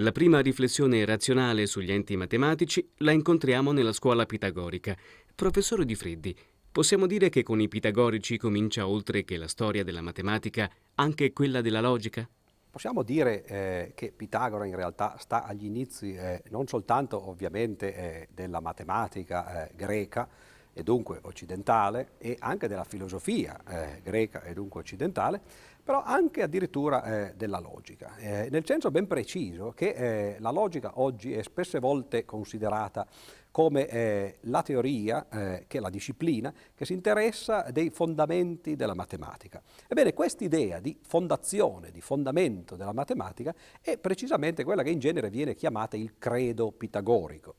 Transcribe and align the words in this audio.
La 0.00 0.12
prima 0.12 0.38
riflessione 0.38 1.04
razionale 1.04 1.66
sugli 1.66 1.90
enti 1.90 2.14
matematici 2.14 2.88
la 2.98 3.10
incontriamo 3.10 3.72
nella 3.72 3.92
scuola 3.92 4.26
pitagorica. 4.26 4.96
Professore 5.34 5.84
Di 5.84 5.96
Freddi, 5.96 6.36
possiamo 6.70 7.08
dire 7.08 7.30
che 7.30 7.42
con 7.42 7.60
i 7.60 7.66
pitagorici 7.66 8.36
comincia 8.36 8.86
oltre 8.86 9.24
che 9.24 9.36
la 9.36 9.48
storia 9.48 9.82
della 9.82 10.00
matematica 10.00 10.70
anche 10.94 11.32
quella 11.32 11.60
della 11.62 11.80
logica? 11.80 12.28
Possiamo 12.70 13.02
dire 13.02 13.44
eh, 13.44 13.92
che 13.96 14.12
Pitagora 14.12 14.66
in 14.66 14.76
realtà 14.76 15.16
sta 15.18 15.42
agli 15.42 15.64
inizi 15.64 16.14
eh, 16.14 16.44
non 16.50 16.68
soltanto 16.68 17.28
ovviamente 17.28 17.92
eh, 17.92 18.28
della 18.32 18.60
matematica 18.60 19.66
eh, 19.66 19.74
greca 19.74 20.28
e 20.78 20.84
dunque 20.84 21.18
occidentale 21.22 22.10
e 22.18 22.36
anche 22.38 22.68
della 22.68 22.84
filosofia 22.84 23.58
eh, 23.68 24.00
greca 24.00 24.44
e 24.44 24.54
dunque 24.54 24.78
occidentale, 24.78 25.40
però 25.82 26.04
anche 26.04 26.42
addirittura 26.42 27.02
eh, 27.02 27.34
della 27.34 27.58
logica, 27.58 28.16
eh, 28.18 28.48
nel 28.48 28.64
senso 28.64 28.92
ben 28.92 29.08
preciso 29.08 29.72
che 29.72 29.88
eh, 29.88 30.36
la 30.38 30.50
logica 30.50 31.00
oggi 31.00 31.32
è 31.32 31.42
spesse 31.42 31.80
volte 31.80 32.24
considerata 32.24 33.06
come 33.50 33.88
eh, 33.88 34.36
la 34.42 34.62
teoria, 34.62 35.26
eh, 35.28 35.64
che 35.66 35.78
è 35.78 35.80
la 35.80 35.90
disciplina, 35.90 36.52
che 36.76 36.84
si 36.84 36.92
interessa 36.92 37.62
dei 37.72 37.90
fondamenti 37.90 38.76
della 38.76 38.94
matematica. 38.94 39.60
Ebbene, 39.88 40.12
quest'idea 40.12 40.78
di 40.78 40.96
fondazione, 41.02 41.90
di 41.90 42.00
fondamento 42.00 42.76
della 42.76 42.92
matematica 42.92 43.52
è 43.80 43.98
precisamente 43.98 44.62
quella 44.62 44.84
che 44.84 44.90
in 44.90 45.00
genere 45.00 45.28
viene 45.28 45.56
chiamata 45.56 45.96
il 45.96 46.18
credo 46.18 46.70
pitagorico. 46.70 47.56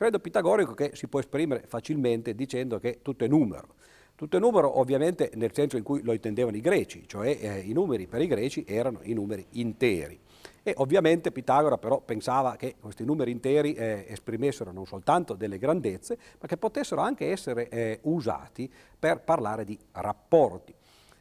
Credo 0.00 0.18
pitagorico 0.18 0.72
che 0.72 0.92
si 0.94 1.08
può 1.08 1.20
esprimere 1.20 1.64
facilmente 1.66 2.34
dicendo 2.34 2.78
che 2.78 3.00
tutto 3.02 3.24
è 3.24 3.28
numero. 3.28 3.74
Tutto 4.14 4.38
è 4.38 4.40
numero 4.40 4.78
ovviamente 4.78 5.30
nel 5.34 5.52
senso 5.52 5.76
in 5.76 5.82
cui 5.82 6.02
lo 6.02 6.14
intendevano 6.14 6.56
i 6.56 6.62
greci, 6.62 7.06
cioè 7.06 7.36
eh, 7.38 7.58
i 7.58 7.74
numeri 7.74 8.06
per 8.06 8.22
i 8.22 8.26
greci 8.26 8.64
erano 8.66 9.00
i 9.02 9.12
numeri 9.12 9.44
interi. 9.50 10.18
E 10.62 10.72
ovviamente 10.78 11.32
Pitagora 11.32 11.76
però 11.76 12.00
pensava 12.00 12.56
che 12.56 12.76
questi 12.80 13.04
numeri 13.04 13.30
interi 13.30 13.74
eh, 13.74 14.06
esprimessero 14.08 14.72
non 14.72 14.86
soltanto 14.86 15.34
delle 15.34 15.58
grandezze, 15.58 16.16
ma 16.40 16.48
che 16.48 16.56
potessero 16.56 17.02
anche 17.02 17.30
essere 17.30 17.68
eh, 17.68 17.98
usati 18.04 18.72
per 18.98 19.20
parlare 19.20 19.64
di 19.64 19.78
rapporti. 19.92 20.74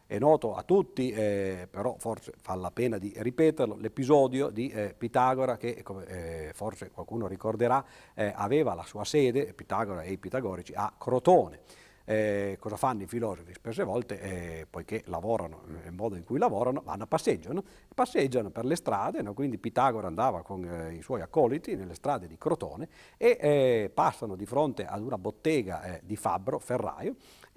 È 0.10 0.18
noto 0.18 0.56
a 0.56 0.64
tutti, 0.64 1.12
eh, 1.12 1.68
però 1.70 1.96
forse 2.00 2.34
fa 2.42 2.56
la 2.56 2.72
pena 2.72 2.98
di 2.98 3.14
ripeterlo, 3.16 3.76
l'episodio 3.76 4.50
di 4.50 4.68
eh, 4.70 4.96
Pitagora 4.98 5.56
che, 5.56 5.84
come 5.84 6.08
eh, 6.08 6.52
forse 6.56 6.90
qualcuno 6.90 7.28
ricorderà, 7.28 7.86
eh, 8.16 8.34
aveva 8.36 8.74
la 8.74 8.86
sua 8.86 9.06
sede, 9.06 9.54
Pitagora 9.54 10.02
e 10.02 10.14
i 10.14 10.18
pitagorici, 10.18 10.74
a 10.74 10.92
Crotone. 10.98 11.60
Eh, 12.06 12.58
cosa 12.60 12.76
fanno 12.76 13.04
i 13.04 13.06
filosofi? 13.06 13.54
Spesse 13.54 13.84
volte, 13.84 14.20
eh, 14.20 14.68
poiché 14.68 15.04
lavorano 15.06 15.62
nel 15.68 15.94
modo 15.94 16.16
in 16.16 16.24
cui 16.24 16.40
lavorano, 16.40 16.82
vanno 16.84 17.04
a 17.04 17.06
passeggio, 17.06 17.54
no? 17.54 17.64
passeggiano 17.94 18.50
per 18.50 18.66
le 18.66 18.76
strade, 18.76 19.22
no? 19.22 19.36
quindi 19.36 19.60
Pitagora 19.60 20.08
andava 20.08 20.42
con 20.42 20.66
eh, 20.66 20.96
i 20.96 21.04
suoi 21.04 21.22
accoliti 21.22 21.76
nelle 21.76 21.94
strade 21.94 22.26
di 22.26 22.36
Crotone 22.36 22.90
e 23.16 23.38
eh, 23.40 23.92
passano 23.94 24.36
di 24.36 24.48
fronte 24.48 24.88
ad 24.88 25.04
una 25.04 25.20
bottega 25.20 25.84
eh, 25.84 26.02
di 26.04 26.16
fabbro, 26.16 26.58
ferraio, 26.58 27.14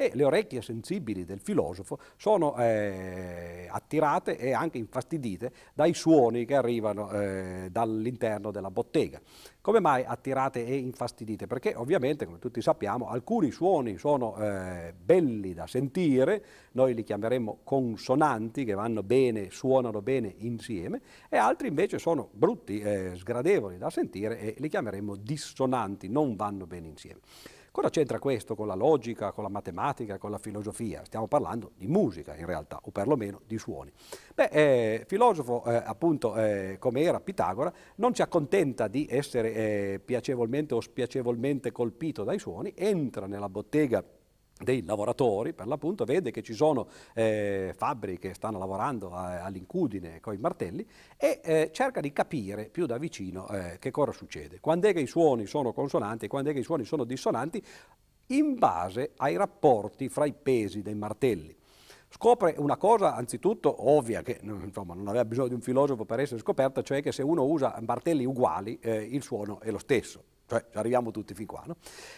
e 0.06 0.10
le 0.14 0.24
orecchie 0.24 0.62
sensibili 0.62 1.24
del 1.24 1.40
filosofo 1.40 1.98
sono 2.16 2.56
eh, 2.56 3.68
attirate 3.70 4.36
e 4.36 4.52
anche 4.52 4.78
infastidite 4.78 5.52
dai 5.74 5.94
suoni 5.94 6.44
che 6.44 6.56
arrivano 6.56 7.10
dall'interno 7.70 8.50
della 8.50 8.70
bottega. 8.70 9.20
Come 9.62 9.78
mai 9.78 10.02
attirate 10.04 10.66
e 10.66 10.76
infastidite? 10.76 11.46
Perché 11.46 11.74
ovviamente, 11.76 12.26
come 12.26 12.40
tutti 12.40 12.60
sappiamo, 12.60 13.08
alcuni 13.08 13.52
suoni 13.52 13.96
sono 13.96 14.36
eh, 14.36 14.92
belli 14.92 15.54
da 15.54 15.68
sentire, 15.68 16.44
noi 16.72 16.94
li 16.94 17.04
chiameremmo 17.04 17.60
consonanti, 17.62 18.64
che 18.64 18.74
vanno 18.74 19.04
bene, 19.04 19.50
suonano 19.50 20.02
bene 20.02 20.34
insieme, 20.38 21.00
e 21.28 21.36
altri 21.36 21.68
invece 21.68 22.00
sono 22.00 22.28
brutti, 22.32 22.80
eh, 22.80 23.12
sgradevoli 23.14 23.78
da 23.78 23.88
sentire 23.88 24.40
e 24.40 24.54
li 24.58 24.68
chiameremmo 24.68 25.14
dissonanti, 25.14 26.08
non 26.08 26.34
vanno 26.34 26.66
bene 26.66 26.88
insieme. 26.88 27.20
Cosa 27.72 27.88
c'entra 27.88 28.18
questo 28.18 28.54
con 28.54 28.66
la 28.66 28.74
logica, 28.74 29.32
con 29.32 29.44
la 29.44 29.48
matematica, 29.48 30.18
con 30.18 30.30
la 30.30 30.36
filosofia? 30.36 31.06
Stiamo 31.06 31.26
parlando 31.26 31.70
di 31.74 31.86
musica 31.86 32.36
in 32.36 32.44
realtà, 32.44 32.78
o 32.82 32.90
perlomeno 32.90 33.40
di 33.46 33.56
suoni. 33.56 33.90
Beh, 34.34 34.50
eh, 34.52 35.04
filosofo 35.06 35.64
eh, 35.64 35.76
appunto 35.76 36.36
eh, 36.36 36.76
come 36.78 37.00
era 37.00 37.18
Pitagora 37.18 37.72
non 37.94 38.14
si 38.14 38.20
accontenta 38.20 38.88
di 38.88 39.06
essere 39.08 39.54
eh, 39.54 40.00
piacevolmente 40.04 40.74
o 40.74 40.82
spiacevolmente 40.82 41.72
colpito 41.72 42.24
dai 42.24 42.38
suoni, 42.38 42.74
entra 42.76 43.26
nella 43.26 43.48
bottega 43.48 44.04
dei 44.62 44.84
lavoratori, 44.84 45.52
per 45.52 45.66
l'appunto, 45.66 46.04
vede 46.04 46.30
che 46.30 46.42
ci 46.42 46.54
sono 46.54 46.88
eh, 47.14 47.72
fabbriche 47.76 48.28
che 48.28 48.34
stanno 48.34 48.58
lavorando 48.58 49.12
all'incudine 49.12 50.20
con 50.20 50.34
i 50.34 50.38
martelli 50.38 50.86
e 51.16 51.40
eh, 51.42 51.70
cerca 51.72 52.00
di 52.00 52.12
capire 52.12 52.68
più 52.68 52.86
da 52.86 52.98
vicino 52.98 53.48
eh, 53.48 53.78
che 53.78 53.90
cosa 53.90 54.12
succede. 54.12 54.60
Quando 54.60 54.88
è 54.88 54.92
che 54.92 55.00
i 55.00 55.06
suoni 55.06 55.46
sono 55.46 55.72
consonanti 55.72 56.26
e 56.26 56.28
quando 56.28 56.50
è 56.50 56.52
che 56.52 56.60
i 56.60 56.64
suoni 56.64 56.84
sono 56.84 57.04
dissonanti, 57.04 57.62
in 58.28 58.54
base 58.58 59.12
ai 59.16 59.36
rapporti 59.36 60.08
fra 60.08 60.24
i 60.24 60.32
pesi 60.32 60.82
dei 60.82 60.94
martelli. 60.94 61.54
Scopre 62.08 62.54
una 62.58 62.76
cosa 62.76 63.14
anzitutto 63.14 63.90
ovvia, 63.90 64.22
che 64.22 64.38
insomma, 64.42 64.94
non 64.94 65.08
aveva 65.08 65.24
bisogno 65.24 65.48
di 65.48 65.54
un 65.54 65.62
filosofo 65.62 66.04
per 66.04 66.20
essere 66.20 66.40
scoperta, 66.40 66.82
cioè 66.82 67.02
che 67.02 67.10
se 67.10 67.22
uno 67.22 67.44
usa 67.44 67.78
martelli 67.84 68.26
uguali 68.26 68.78
eh, 68.80 69.02
il 69.02 69.22
suono 69.22 69.60
è 69.60 69.70
lo 69.70 69.78
stesso 69.78 70.24
cioè 70.52 70.64
arriviamo 70.74 71.10
tutti 71.10 71.32
fin 71.32 71.46
qua. 71.46 71.62
No? 71.64 71.76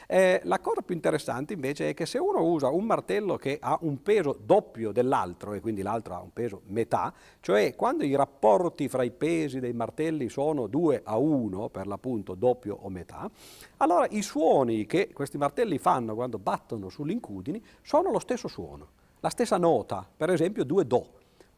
Eh, 0.09 0.41
la 0.45 0.59
cosa 0.59 0.81
più 0.81 0.95
interessante 0.95 1.53
invece 1.53 1.91
è 1.91 1.95
che 1.95 2.05
se 2.05 2.19
uno 2.19 2.43
usa 2.43 2.69
un 2.69 2.85
martello 2.85 3.37
che 3.37 3.59
ha 3.61 3.79
un 3.83 4.03
peso 4.03 4.37
doppio 4.43 4.91
dell'altro 4.91 5.53
e 5.53 5.61
quindi 5.61 5.83
l'altro 5.83 6.15
ha 6.15 6.21
un 6.21 6.33
peso 6.33 6.63
metà, 6.67 7.13
cioè 7.41 7.77
quando 7.77 8.05
i 8.05 8.17
rapporti 8.17 8.89
fra 8.89 9.05
i 9.05 9.13
pesi 9.13 9.61
dei 9.61 9.73
martelli 9.73 10.29
sono 10.29 10.67
2 10.67 11.03
a 11.05 11.17
1, 11.17 11.69
per 11.69 11.87
l'appunto 11.87 12.35
doppio 12.35 12.77
o 12.81 12.89
metà, 12.89 13.31
allora 13.77 14.07
i 14.11 14.23
suoni 14.23 14.85
che 14.87 15.13
questi 15.13 15.39
martelli 15.39 15.79
fanno 15.79 16.15
quando 16.15 16.39
battono 16.39 16.89
sulle 16.89 17.13
incudini 17.13 17.63
sono 17.83 18.11
lo 18.11 18.19
stesso 18.19 18.49
suono, 18.49 18.89
la 19.21 19.31
stessa 19.31 19.59
nota, 19.59 20.07
per 20.17 20.31
esempio 20.31 20.65
2 20.65 20.87
Do, 20.87 21.09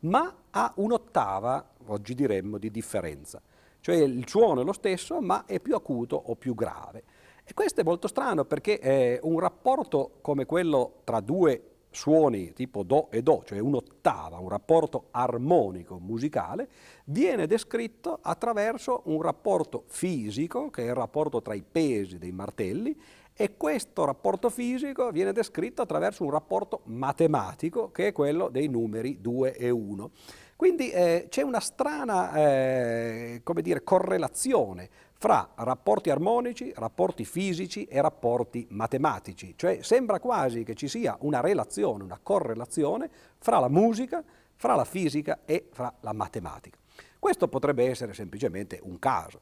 ma 0.00 0.34
ha 0.50 0.72
un'ottava, 0.76 1.70
oggi 1.86 2.14
diremmo, 2.14 2.58
di 2.58 2.70
differenza 2.70 3.40
cioè 3.86 3.94
il 3.94 4.26
suono 4.26 4.62
è 4.62 4.64
lo 4.64 4.72
stesso 4.72 5.20
ma 5.20 5.44
è 5.44 5.60
più 5.60 5.76
acuto 5.76 6.16
o 6.16 6.34
più 6.34 6.56
grave. 6.56 7.04
E 7.44 7.54
questo 7.54 7.82
è 7.82 7.84
molto 7.84 8.08
strano 8.08 8.44
perché 8.44 8.80
eh, 8.80 9.20
un 9.22 9.38
rapporto 9.38 10.18
come 10.22 10.44
quello 10.44 11.02
tra 11.04 11.20
due 11.20 11.74
suoni 11.90 12.52
tipo 12.52 12.82
Do 12.82 13.08
e 13.12 13.22
Do, 13.22 13.44
cioè 13.44 13.60
un'ottava, 13.60 14.38
un 14.38 14.48
rapporto 14.48 15.06
armonico 15.12 16.00
musicale, 16.00 16.68
viene 17.04 17.46
descritto 17.46 18.18
attraverso 18.20 19.02
un 19.04 19.22
rapporto 19.22 19.84
fisico, 19.86 20.68
che 20.68 20.82
è 20.82 20.86
il 20.86 20.94
rapporto 20.94 21.40
tra 21.40 21.54
i 21.54 21.62
pesi 21.62 22.18
dei 22.18 22.32
martelli, 22.32 23.00
e 23.38 23.56
questo 23.56 24.04
rapporto 24.04 24.50
fisico 24.50 25.12
viene 25.12 25.30
descritto 25.30 25.80
attraverso 25.80 26.24
un 26.24 26.30
rapporto 26.30 26.80
matematico, 26.86 27.92
che 27.92 28.08
è 28.08 28.12
quello 28.12 28.48
dei 28.48 28.66
numeri 28.66 29.20
2 29.20 29.54
e 29.54 29.70
1. 29.70 30.10
Quindi 30.56 30.90
eh, 30.90 31.26
c'è 31.28 31.42
una 31.42 31.60
strana 31.60 32.32
eh, 32.32 33.42
dire, 33.60 33.84
correlazione 33.84 34.88
fra 35.18 35.50
rapporti 35.56 36.08
armonici, 36.08 36.72
rapporti 36.74 37.26
fisici 37.26 37.84
e 37.84 38.00
rapporti 38.00 38.66
matematici, 38.70 39.54
cioè 39.56 39.78
sembra 39.82 40.18
quasi 40.18 40.64
che 40.64 40.74
ci 40.74 40.88
sia 40.88 41.16
una 41.20 41.40
relazione, 41.40 42.04
una 42.04 42.18
correlazione 42.22 43.10
fra 43.38 43.58
la 43.58 43.68
musica, 43.68 44.24
fra 44.54 44.74
la 44.74 44.84
fisica 44.84 45.40
e 45.44 45.68
fra 45.70 45.92
la 46.00 46.12
matematica. 46.12 46.78
Questo 47.18 47.48
potrebbe 47.48 47.88
essere 47.88 48.14
semplicemente 48.14 48.78
un 48.82 48.98
caso. 48.98 49.40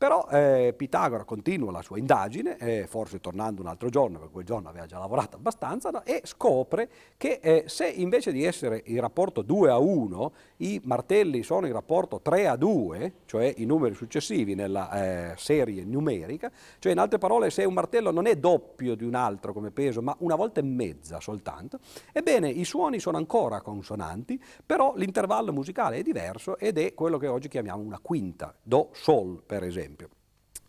Però 0.00 0.26
eh, 0.30 0.72
Pitagora 0.74 1.24
continua 1.24 1.70
la 1.70 1.82
sua 1.82 1.98
indagine, 1.98 2.56
eh, 2.56 2.86
forse 2.86 3.20
tornando 3.20 3.60
un 3.60 3.68
altro 3.68 3.90
giorno, 3.90 4.16
perché 4.16 4.32
quel 4.32 4.46
giorno 4.46 4.70
aveva 4.70 4.86
già 4.86 4.98
lavorato 4.98 5.36
abbastanza, 5.36 5.90
no? 5.90 6.02
e 6.06 6.22
scopre 6.24 6.88
che 7.18 7.38
eh, 7.42 7.64
se 7.66 7.86
invece 7.86 8.32
di 8.32 8.42
essere 8.42 8.80
in 8.86 8.98
rapporto 8.98 9.42
2 9.42 9.68
a 9.68 9.76
1, 9.76 10.32
i 10.56 10.80
martelli 10.84 11.42
sono 11.42 11.66
in 11.66 11.74
rapporto 11.74 12.22
3 12.22 12.46
a 12.48 12.56
2, 12.56 13.12
cioè 13.26 13.52
i 13.58 13.66
numeri 13.66 13.94
successivi 13.94 14.54
nella 14.54 15.32
eh, 15.32 15.34
serie 15.36 15.84
numerica, 15.84 16.50
cioè 16.78 16.92
in 16.92 16.98
altre 16.98 17.18
parole 17.18 17.50
se 17.50 17.64
un 17.64 17.74
martello 17.74 18.10
non 18.10 18.24
è 18.24 18.36
doppio 18.36 18.94
di 18.94 19.04
un 19.04 19.14
altro 19.14 19.52
come 19.52 19.70
peso, 19.70 20.00
ma 20.00 20.16
una 20.20 20.34
volta 20.34 20.60
e 20.60 20.64
mezza 20.64 21.20
soltanto, 21.20 21.78
ebbene 22.10 22.48
i 22.48 22.64
suoni 22.64 23.00
sono 23.00 23.18
ancora 23.18 23.60
consonanti, 23.60 24.42
però 24.64 24.94
l'intervallo 24.96 25.52
musicale 25.52 25.98
è 25.98 26.02
diverso 26.02 26.56
ed 26.56 26.78
è 26.78 26.94
quello 26.94 27.18
che 27.18 27.26
oggi 27.26 27.48
chiamiamo 27.48 27.82
una 27.82 27.98
quinta, 27.98 28.54
Do, 28.62 28.88
Sol 28.92 29.42
per 29.44 29.62
esempio 29.62 29.88
esempio. 29.90 30.08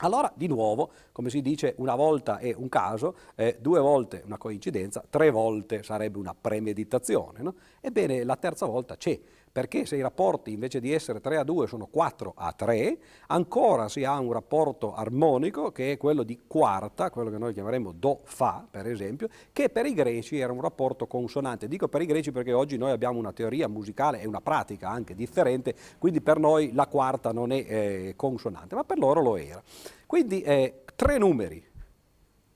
Allora, 0.04 0.32
di 0.36 0.48
nuovo, 0.48 0.92
come 1.12 1.30
si 1.30 1.42
dice, 1.42 1.76
una 1.78 1.94
volta 1.94 2.40
è 2.40 2.54
un 2.56 2.70
caso, 2.70 3.16
eh, 3.36 3.58
due 3.62 3.80
volte 3.80 4.24
una 4.26 4.38
coincidenza, 4.38 5.04
tre 5.08 5.30
volte 5.30 5.84
sarebbe 5.84 6.18
una 6.18 6.34
premeditazione. 6.34 7.42
No? 7.42 7.54
Ebbene, 7.80 8.24
la 8.24 8.36
terza 8.36 8.66
volta 8.66 8.98
c'è, 8.98 9.20
perché 9.52 9.86
se 9.86 9.96
i 9.98 10.02
rapporti 10.02 10.52
invece 10.52 10.80
di 10.80 10.94
essere 10.94 11.20
3 11.20 11.38
a 11.38 11.44
2 11.44 11.68
sono 11.68 11.88
4 11.88 12.34
a 12.36 12.54
3, 12.54 12.98
ancora 13.28 13.90
si 13.90 14.04
ha 14.04 14.18
un 14.20 14.32
rapporto 14.32 14.94
armonico 14.94 15.72
che 15.72 15.94
è 15.94 15.98
quello 15.98 16.24
di 16.24 16.40
quarta, 16.48 17.10
quello 17.10 17.30
che 17.30 17.38
noi 17.38 17.54
chiameremo 17.54 17.92
do-fa 17.92 18.66
per 18.70 18.88
esempio, 18.88 19.28
che 19.52 19.70
per 19.70 19.86
i 19.86 19.94
greci 19.94 20.40
era 20.40 20.54
un 20.54 20.62
rapporto 20.62 21.08
consonante. 21.08 21.68
Dico 21.68 21.88
per 21.88 22.02
i 22.02 22.06
greci 22.06 22.32
perché 22.32 22.54
oggi 22.54 22.78
noi 22.78 22.92
abbiamo 22.92 23.20
una 23.20 23.34
teoria 23.34 23.68
musicale 23.68 24.22
e 24.22 24.28
una 24.28 24.42
pratica 24.42 24.90
anche 24.90 25.16
differente, 25.16 25.76
quindi 25.98 26.22
per 26.22 26.40
noi 26.40 26.74
la 26.74 26.88
quarta 26.88 27.32
non 27.32 27.52
è 27.52 27.66
eh, 27.68 28.14
consonante, 28.16 28.76
ma 28.76 28.84
per 28.84 28.98
loro 28.98 29.22
lo 29.22 29.36
era. 29.36 29.62
Quindi 30.06 30.42
eh, 30.42 30.84
tre 30.96 31.18
numeri, 31.18 31.64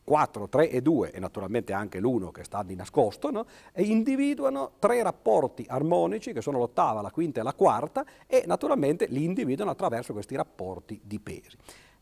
4, 0.05 0.47
3 0.47 0.69
e 0.69 0.81
2 0.81 1.11
e 1.11 1.19
naturalmente 1.19 1.73
anche 1.73 1.99
l'1 1.99 2.31
che 2.31 2.43
sta 2.43 2.63
di 2.63 2.75
nascosto, 2.75 3.31
no? 3.31 3.45
e 3.73 3.83
individuano 3.83 4.73
tre 4.79 5.03
rapporti 5.03 5.65
armonici 5.67 6.31
che 6.31 6.41
sono 6.41 6.59
l'ottava, 6.59 7.01
la 7.01 7.11
quinta 7.11 7.41
e 7.41 7.43
la 7.43 7.53
quarta 7.53 8.05
e 8.27 8.43
naturalmente 8.45 9.07
li 9.07 9.23
individuano 9.23 9.71
attraverso 9.71 10.13
questi 10.13 10.35
rapporti 10.35 11.01
di 11.03 11.19
pesi. 11.19 11.57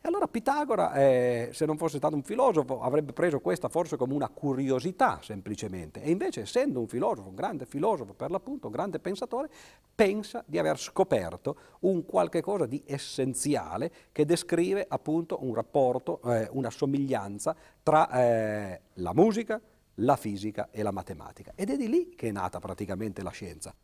E 0.06 0.08
allora 0.08 0.28
Pitagora, 0.28 0.92
eh, 0.92 1.48
se 1.54 1.64
non 1.64 1.78
fosse 1.78 1.96
stato 1.96 2.14
un 2.14 2.22
filosofo, 2.22 2.82
avrebbe 2.82 3.14
preso 3.14 3.40
questa 3.40 3.70
forse 3.70 3.96
come 3.96 4.12
una 4.12 4.28
curiosità 4.28 5.18
semplicemente. 5.22 6.02
E 6.02 6.10
invece, 6.10 6.42
essendo 6.42 6.78
un 6.78 6.88
filosofo, 6.88 7.30
un 7.30 7.34
grande 7.34 7.64
filosofo 7.64 8.12
per 8.12 8.30
l'appunto, 8.30 8.66
un 8.66 8.74
grande 8.74 8.98
pensatore, 8.98 9.48
pensa 9.94 10.44
di 10.46 10.58
aver 10.58 10.78
scoperto 10.78 11.56
un 11.80 12.04
qualche 12.04 12.42
cosa 12.42 12.66
di 12.66 12.82
essenziale 12.84 13.90
che 14.12 14.26
descrive 14.26 14.84
appunto 14.86 15.38
un 15.42 15.54
rapporto, 15.54 16.20
eh, 16.24 16.50
una 16.52 16.68
somiglianza 16.68 17.56
tra 17.82 18.10
eh, 18.10 18.80
la 18.96 19.14
musica, 19.14 19.58
la 19.94 20.16
fisica 20.16 20.68
e 20.70 20.82
la 20.82 20.92
matematica. 20.92 21.52
Ed 21.54 21.70
è 21.70 21.78
di 21.78 21.88
lì 21.88 22.10
che 22.10 22.28
è 22.28 22.30
nata 22.30 22.58
praticamente 22.58 23.22
la 23.22 23.30
scienza. 23.30 23.74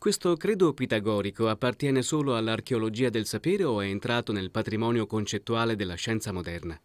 Questo 0.00 0.34
credo 0.38 0.72
pitagorico 0.72 1.50
appartiene 1.50 2.00
solo 2.00 2.34
all'archeologia 2.34 3.10
del 3.10 3.26
sapere 3.26 3.64
o 3.64 3.82
è 3.82 3.86
entrato 3.86 4.32
nel 4.32 4.50
patrimonio 4.50 5.06
concettuale 5.06 5.76
della 5.76 5.92
scienza 5.92 6.32
moderna? 6.32 6.80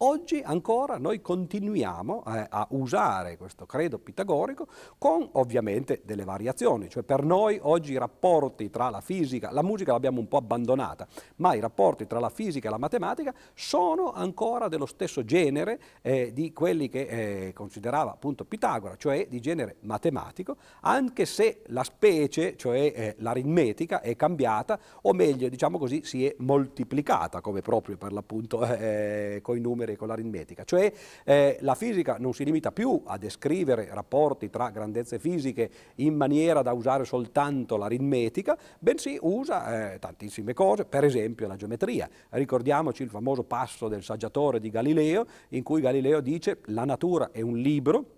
Oggi 0.00 0.40
ancora 0.44 0.96
noi 0.96 1.20
continuiamo 1.20 2.22
eh, 2.24 2.46
a 2.48 2.68
usare 2.70 3.36
questo 3.36 3.66
credo 3.66 3.98
pitagorico 3.98 4.68
con 4.96 5.28
ovviamente 5.32 6.02
delle 6.04 6.22
variazioni, 6.22 6.88
cioè 6.88 7.02
per 7.02 7.24
noi 7.24 7.58
oggi 7.60 7.94
i 7.94 7.98
rapporti 7.98 8.70
tra 8.70 8.90
la 8.90 9.00
fisica, 9.00 9.50
la 9.50 9.64
musica 9.64 9.90
l'abbiamo 9.90 10.20
un 10.20 10.28
po' 10.28 10.36
abbandonata, 10.36 11.08
ma 11.36 11.54
i 11.54 11.60
rapporti 11.60 12.06
tra 12.06 12.20
la 12.20 12.28
fisica 12.28 12.68
e 12.68 12.70
la 12.70 12.78
matematica 12.78 13.34
sono 13.54 14.12
ancora 14.12 14.68
dello 14.68 14.86
stesso 14.86 15.24
genere 15.24 15.80
eh, 16.02 16.32
di 16.32 16.52
quelli 16.52 16.88
che 16.88 17.46
eh, 17.46 17.52
considerava 17.52 18.12
appunto 18.12 18.44
Pitagora, 18.44 18.94
cioè 18.94 19.26
di 19.28 19.40
genere 19.40 19.78
matematico, 19.80 20.58
anche 20.82 21.26
se 21.26 21.62
la 21.66 21.82
specie, 21.82 22.56
cioè 22.56 22.92
eh, 22.94 23.14
l'aritmetica, 23.18 24.00
è 24.00 24.14
cambiata, 24.14 24.78
o 25.02 25.12
meglio 25.12 25.48
diciamo 25.48 25.76
così 25.76 26.04
si 26.04 26.24
è 26.24 26.36
moltiplicata 26.38 27.40
come 27.40 27.62
proprio 27.62 27.96
per 27.96 28.12
l'appunto 28.12 28.62
eh, 28.78 29.40
con 29.42 29.56
i 29.56 29.60
numeri 29.60 29.86
numeri 29.88 29.96
con 29.96 30.08
l'aritmetica, 30.08 30.64
cioè 30.64 30.92
eh, 31.24 31.56
la 31.60 31.74
fisica 31.74 32.16
non 32.18 32.34
si 32.34 32.44
limita 32.44 32.72
più 32.72 33.02
a 33.06 33.16
descrivere 33.16 33.88
rapporti 33.90 34.50
tra 34.50 34.70
grandezze 34.70 35.18
fisiche 35.18 35.70
in 35.96 36.14
maniera 36.14 36.62
da 36.62 36.72
usare 36.72 37.04
soltanto 37.04 37.76
l'aritmetica, 37.76 38.56
bensì 38.78 39.18
usa 39.20 39.92
eh, 39.92 39.98
tantissime 39.98 40.52
cose, 40.52 40.84
per 40.84 41.04
esempio 41.04 41.46
la 41.46 41.56
geometria. 41.56 42.08
Ricordiamoci 42.30 43.02
il 43.02 43.10
famoso 43.10 43.44
passo 43.44 43.88
del 43.88 44.02
saggiatore 44.02 44.60
di 44.60 44.70
Galileo, 44.70 45.24
in 45.50 45.62
cui 45.62 45.80
Galileo 45.80 46.20
dice 46.20 46.58
la 46.66 46.84
natura 46.84 47.30
è 47.32 47.40
un 47.40 47.56
libro, 47.56 48.17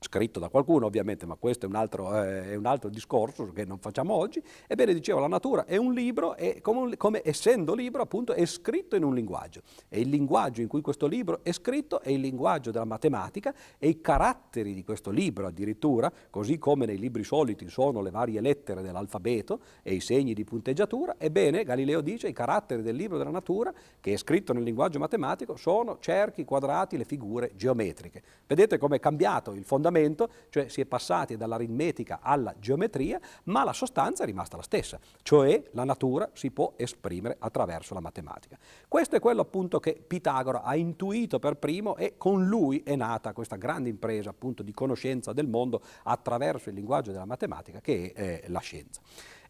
scritto 0.00 0.38
da 0.38 0.48
qualcuno 0.48 0.86
ovviamente, 0.86 1.26
ma 1.26 1.34
questo 1.34 1.66
è 1.66 1.68
un, 1.68 1.74
altro, 1.74 2.22
eh, 2.22 2.52
è 2.52 2.54
un, 2.54 2.66
altro, 2.66 2.88
discorso 2.88 3.52
che 3.52 3.64
non 3.64 3.78
facciamo 3.78 4.14
oggi, 4.14 4.42
ebbene 4.66 4.94
dicevo 4.94 5.18
la 5.18 5.26
natura 5.26 5.64
è 5.64 5.76
un 5.76 5.92
libro 5.92 6.36
e 6.36 6.60
come, 6.62 6.96
come, 6.96 7.20
essendo 7.24 7.74
libro 7.74 8.02
appunto 8.02 8.32
è 8.32 8.44
scritto 8.46 8.94
in 8.96 9.02
un 9.02 9.14
linguaggio 9.14 9.62
e 9.88 10.00
il 10.00 10.08
linguaggio 10.08 10.60
in 10.60 10.68
cui 10.68 10.80
questo 10.80 11.06
libro 11.06 11.40
è 11.42 11.52
scritto 11.52 12.00
è 12.00 12.10
il 12.10 12.20
linguaggio 12.20 12.70
della 12.70 12.84
matematica 12.84 13.52
e 13.78 13.88
i 13.88 14.00
caratteri 14.00 14.72
di 14.72 14.84
questo 14.84 15.10
libro 15.10 15.46
addirittura, 15.46 16.12
così 16.30 16.58
come 16.58 16.86
nei 16.86 16.98
libri 16.98 17.24
soliti 17.24 17.68
sono 17.68 18.00
le 18.00 18.10
varie 18.10 18.40
lettere 18.40 18.82
dell'alfabeto 18.82 19.60
e 19.82 19.94
i 19.94 20.00
segni 20.00 20.32
di 20.32 20.44
punteggiatura, 20.44 21.16
ebbene 21.18 21.64
Galileo 21.64 22.00
dice 22.00 22.28
i 22.28 22.32
caratteri 22.32 22.82
del 22.82 22.94
libro 22.94 23.18
della 23.18 23.30
natura 23.30 23.72
che 24.00 24.12
è 24.12 24.16
scritto 24.16 24.52
nel 24.52 24.62
linguaggio 24.62 24.98
matematico 25.00 25.56
sono 25.56 25.98
cerchi, 25.98 26.44
quadrati, 26.44 26.96
le 26.96 27.04
figure 27.04 27.52
geometriche. 27.56 28.22
Vedete 28.46 28.78
come 28.78 28.96
è 28.96 29.00
cambiato 29.00 29.52
il 29.52 29.64
fondamento 29.64 29.87
fondamento, 29.88 30.28
cioè 30.50 30.68
si 30.68 30.80
è 30.80 30.86
passati 30.86 31.36
dall'aritmetica 31.36 32.20
alla 32.22 32.54
geometria, 32.58 33.18
ma 33.44 33.64
la 33.64 33.72
sostanza 33.72 34.22
è 34.22 34.26
rimasta 34.26 34.56
la 34.56 34.62
stessa, 34.62 34.98
cioè 35.22 35.62
la 35.72 35.84
natura 35.84 36.30
si 36.34 36.50
può 36.50 36.74
esprimere 36.76 37.36
attraverso 37.38 37.94
la 37.94 38.00
matematica. 38.00 38.56
Questo 38.86 39.16
è 39.16 39.20
quello 39.20 39.40
appunto 39.40 39.80
che 39.80 40.00
Pitagora 40.06 40.62
ha 40.62 40.76
intuito 40.76 41.38
per 41.38 41.56
primo 41.56 41.96
e 41.96 42.14
con 42.16 42.46
lui 42.46 42.82
è 42.84 42.94
nata 42.94 43.32
questa 43.32 43.56
grande 43.56 43.88
impresa 43.88 44.30
appunto 44.30 44.62
di 44.62 44.72
conoscenza 44.72 45.32
del 45.32 45.48
mondo 45.48 45.80
attraverso 46.04 46.68
il 46.68 46.74
linguaggio 46.74 47.10
della 47.10 47.24
matematica 47.24 47.80
che 47.80 48.12
è 48.14 48.42
eh, 48.44 48.48
la 48.48 48.60
scienza. 48.60 49.00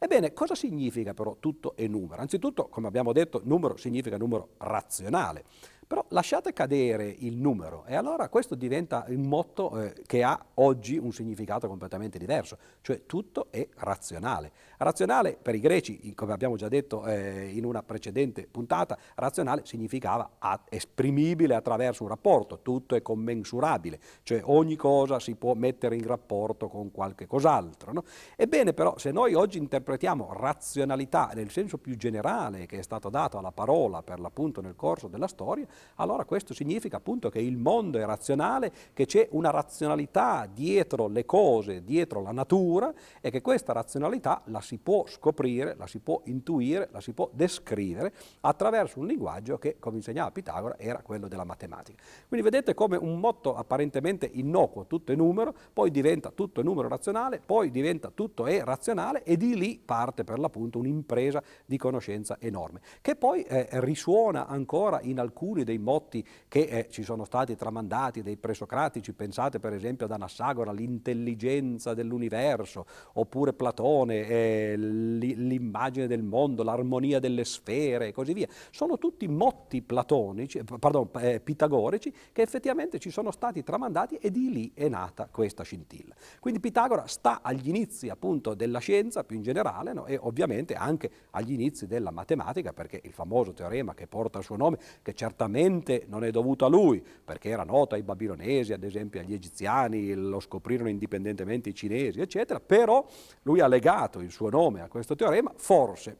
Ebbene, 0.01 0.33
cosa 0.33 0.55
significa 0.55 1.13
però 1.13 1.37
tutto 1.41 1.75
e 1.75 1.89
numero? 1.89 2.23
Anzitutto, 2.23 2.69
come 2.69 2.87
abbiamo 2.87 3.13
detto, 3.13 3.41
numero 3.43 3.77
significa 3.77 4.17
numero 4.17 4.51
razionale. 4.59 5.45
Però 5.89 6.05
lasciate 6.09 6.53
cadere 6.53 7.07
il 7.21 7.39
numero 7.39 7.87
e 7.87 7.97
allora 7.97 8.29
questo 8.29 8.55
diventa 8.55 9.07
il 9.09 9.19
motto 9.19 9.81
eh, 9.81 9.95
che 10.05 10.23
ha 10.23 10.39
oggi 10.57 10.99
un 10.99 11.13
significato 11.13 11.67
completamente 11.67 12.19
diverso, 12.19 12.59
cioè 12.83 13.07
tutto 13.07 13.47
è 13.49 13.67
razionale. 13.77 14.53
Razionale 14.77 15.39
per 15.41 15.55
i 15.55 15.61
greci, 15.61 16.13
come 16.15 16.35
abbiamo 16.35 16.57
già 16.57 16.69
detto 16.69 17.07
eh, 17.07 17.49
in 17.55 17.65
una 17.65 17.83
precedente 17.83 18.47
puntata, 18.47 18.99
razionale 19.15 19.63
significava 19.65 20.33
esprimibile 20.69 21.55
attraverso 21.55 22.03
un 22.03 22.11
rapporto, 22.11 22.61
tutto 22.61 22.95
è 22.95 23.01
commensurabile, 23.01 23.99
cioè 24.25 24.43
ogni 24.45 24.77
cosa 24.77 25.19
si 25.19 25.37
può 25.37 25.55
mettere 25.55 25.97
in 25.97 26.07
rapporto 26.07 26.69
con 26.69 26.91
qualche 26.91 27.27
cos'altro. 27.27 27.95
No? 27.95 28.05
Ebbene 28.37 28.75
però 28.75 28.99
se 28.99 29.11
noi 29.11 29.33
oggi 29.33 29.57
interpretiamo 29.57 30.35
razionalità 30.35 31.31
nel 31.35 31.51
senso 31.51 31.79
più 31.79 31.97
generale 31.97 32.67
che 32.67 32.79
è 32.79 32.83
stato 32.83 33.09
dato 33.09 33.39
alla 33.39 33.53
parola 33.53 34.03
per 34.03 34.21
l'appunto 34.21 34.61
nel 34.61 34.77
corso 34.77 35.09
della 35.09 35.29
storia, 35.29 35.67
allora 35.97 36.25
questo 36.25 36.55
significa 36.55 36.97
appunto 36.97 37.29
che 37.29 37.41
il 37.41 37.57
mondo 37.57 37.99
è 37.99 38.05
razionale, 38.05 38.73
che 38.93 39.07
c'è 39.07 39.29
una 39.33 39.51
razionalità 39.51 40.49
dietro 40.53 41.09
le 41.09 41.25
cose, 41.25 41.85
dietro 41.85 42.23
la 42.23 42.33
natura 42.33 42.93
e 43.21 43.31
che 43.31 43.41
questa 43.41 43.73
razionalità 43.73 44.43
la 44.47 44.61
si 44.61 44.79
può 44.79 45.07
scoprire, 45.07 45.75
la 45.77 45.87
si 45.87 45.99
può 45.99 46.21
intuire, 46.25 46.89
la 46.93 47.01
si 47.01 47.13
può 47.13 47.29
descrivere 47.33 48.13
attraverso 48.41 49.01
un 49.01 49.07
linguaggio 49.07 49.59
che, 49.59 49.77
come 49.79 49.97
insegnava 49.97 50.31
Pitagora, 50.31 50.79
era 50.79 51.01
quello 51.03 51.29
della 51.29 51.45
matematica. 51.45 52.03
Quindi 52.27 52.49
vedete 52.49 52.75
come 52.75 52.97
un 52.97 53.19
motto 53.19 53.57
apparentemente 53.57 54.29
innocuo, 54.33 54.87
tutto 54.87 55.13
è 55.13 55.15
numero, 55.15 55.55
poi 55.73 55.91
diventa 55.91 56.31
tutto 56.31 56.61
è 56.61 56.65
numero 56.65 56.89
razionale, 56.89 57.41
poi 57.45 57.71
diventa 57.71 58.11
tutto 58.15 58.47
è 58.47 58.63
razionale 58.63 59.23
e 59.25 59.37
di 59.37 59.57
lì 59.57 59.81
parte 59.85 60.25
per 60.25 60.39
l'appunto 60.39 60.79
un'impresa 60.79 61.43
di 61.65 61.77
conoscenza 61.77 62.37
enorme, 62.41 62.81
che 63.01 63.17
poi 63.17 63.43
eh, 63.43 63.69
risuona 63.81 64.47
ancora 64.47 65.01
in 65.03 65.19
alcuni 65.19 65.65
dei 65.69 65.79
motti 65.79 66.27
che 66.49 66.61
eh, 66.61 66.87
ci 66.89 67.03
sono 67.03 67.25
stati 67.25 67.55
tramandati 67.55 68.23
dai 68.23 68.39
presocratici, 68.39 69.13
pensate 69.13 69.59
per 69.59 69.75
esempio 69.75 70.07
ad 70.07 70.13
Anassagora, 70.13 70.73
l'intelligenza 70.73 71.93
dell'universo, 71.93 72.87
oppure 73.15 73.53
Platone, 73.53 74.27
eh, 74.27 74.77
l'immagine 74.79 76.07
del 76.07 76.23
mondo, 76.23 76.63
l'armonia 76.63 77.19
delle 77.19 77.45
sfere 77.45 78.09
e 78.09 78.13
così 78.13 78.33
via. 78.33 78.49
Sono 78.71 78.97
tutti 78.97 79.29
motti 79.29 79.83
platonici, 79.83 80.63
pardon, 80.65 81.11
eh, 81.21 81.41
pitagorici 81.41 82.13
che 82.33 82.43
effettivamente 82.43 82.99
ci 82.99 83.11
sono 83.11 83.31
stati 83.31 83.63
tramandati 83.63 84.17
e 84.17 84.31
di 84.31 84.51
lì 84.51 84.73
è 84.75 84.89
nata 84.89 85.29
questa 85.31 85.63
scintilla. 85.63 86.15
Quindi 86.41 86.61
Pitagora 86.61 87.07
sta 87.07 87.41
agli 87.43 87.69
inizi 87.69 88.09
appunto 88.09 88.55
della 88.55 88.79
scienza 88.79 89.23
più 89.25 89.37
in 89.37 89.43
generale 89.43 89.93
no? 89.93 90.07
e 90.07 90.19
ovviamente 90.19 90.75
anche 90.75 91.11
agli 91.33 91.53
inizi 91.53 91.87
della 91.87 92.11
matematica 92.11 92.73
perché 92.73 93.01
il 93.05 93.13
famoso 93.13 93.53
teorema 93.53 93.93
che 93.95 94.07
porta 94.07 94.39
il 94.39 94.45
suo 94.45 94.57
nome, 94.57 94.79
che 95.03 95.13
certamente 95.13 95.57
certamente 95.59 96.05
non 96.09 96.23
è 96.23 96.31
dovuto 96.31 96.65
a 96.65 96.69
lui, 96.69 97.03
perché 97.25 97.49
era 97.49 97.65
noto 97.65 97.97
ai 97.97 98.03
babilonesi, 98.03 98.73
ad 98.73 98.85
esempio 98.85 99.21
agli 99.21 99.33
egiziani, 99.33 100.15
lo 100.15 100.39
scoprirono 100.39 100.89
indipendentemente 100.89 101.71
i 101.71 101.75
cinesi, 101.75 102.21
eccetera, 102.21 102.61
però 102.61 103.05
lui 103.43 103.61
ha 103.61 103.67
legato 103.67 104.21
il 104.21 104.31
suo 104.31 104.51
nome 104.51 104.81
a 104.81 104.89
questo 104.89 105.17
teorema, 105.17 105.53
forse 105.57 106.17